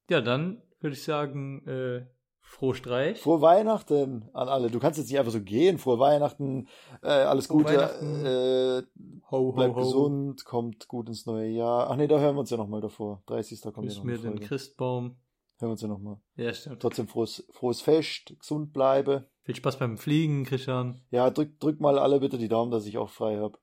[0.09, 2.07] Ja, dann würde ich sagen, äh,
[2.41, 3.20] froh Streich.
[3.20, 4.70] Frohe Weihnachten an alle.
[4.70, 5.79] Du kannst jetzt nicht einfach so gehen.
[5.79, 6.68] Frohe Weihnachten.
[7.03, 7.74] Äh, alles Frohe Gute.
[7.76, 8.24] Weihnachten.
[8.26, 8.83] Äh,
[9.31, 9.81] Ho, ho, bleibt ho.
[9.81, 10.45] gesund.
[10.45, 11.91] Kommt gut ins neue Jahr.
[11.91, 13.22] Ach nee, da hören wir uns ja nochmal davor.
[13.26, 13.61] 30.
[13.62, 14.41] kommt ja Grüß noch mir den.
[14.41, 15.16] Christbaum.
[15.61, 16.20] Hören wir uns ja nochmal.
[16.37, 16.81] Ja, stimmt.
[16.81, 18.33] Trotzdem frohes, frohes Fest.
[18.39, 19.29] Gesund bleibe.
[19.43, 21.03] Viel Spaß beim Fliegen, Christian.
[21.11, 23.59] Ja, drückt drück mal alle bitte die Daumen, dass ich auch frei habe.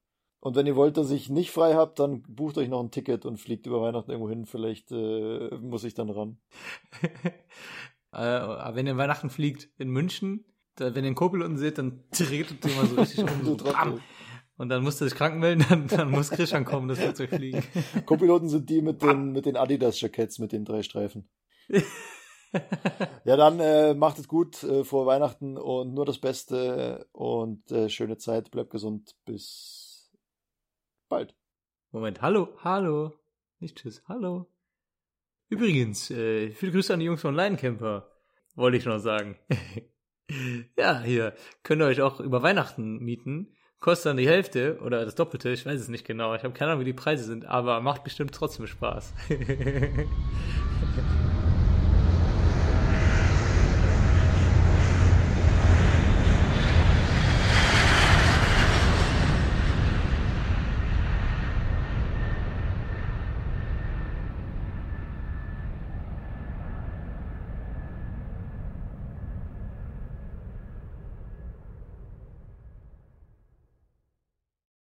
[0.46, 3.26] Und wenn ihr wollt, dass ich nicht frei habe, dann bucht euch noch ein Ticket
[3.26, 4.46] und fliegt über Weihnachten irgendwo hin.
[4.46, 6.38] Vielleicht äh, muss ich dann ran.
[8.12, 12.64] äh, wenn ihr Weihnachten fliegt in München, da, wenn ihr einen Co-Piloten seht, dann tretet
[12.64, 13.44] ihr mal so richtig um.
[13.44, 14.00] So, bam.
[14.58, 17.64] und dann musst du dich krank melden, dann, dann muss Christian kommen, das Flugzeug fliegen.
[18.06, 21.28] Co-Piloten sind die mit den, mit den Adidas-Jacketts, mit den drei Streifen.
[23.24, 27.90] Ja, dann äh, macht es gut äh, vor Weihnachten und nur das Beste und äh,
[27.90, 28.52] schöne Zeit.
[28.52, 29.16] Bleibt gesund.
[29.26, 29.85] Bis
[31.10, 31.36] bald.
[31.92, 33.14] Moment, hallo, hallo.
[33.60, 34.48] Nicht tschüss, hallo.
[35.50, 38.12] Übrigens, äh, viele Grüße an die Jungs von Leinencamper,
[38.56, 39.38] wollte ich noch sagen.
[40.78, 41.34] ja, hier,
[41.64, 43.56] könnt ihr euch auch über Weihnachten mieten.
[43.80, 46.34] Kostet dann die Hälfte oder das Doppelte, ich weiß es nicht genau.
[46.34, 49.14] Ich habe keine Ahnung, wie die Preise sind, aber macht bestimmt trotzdem Spaß.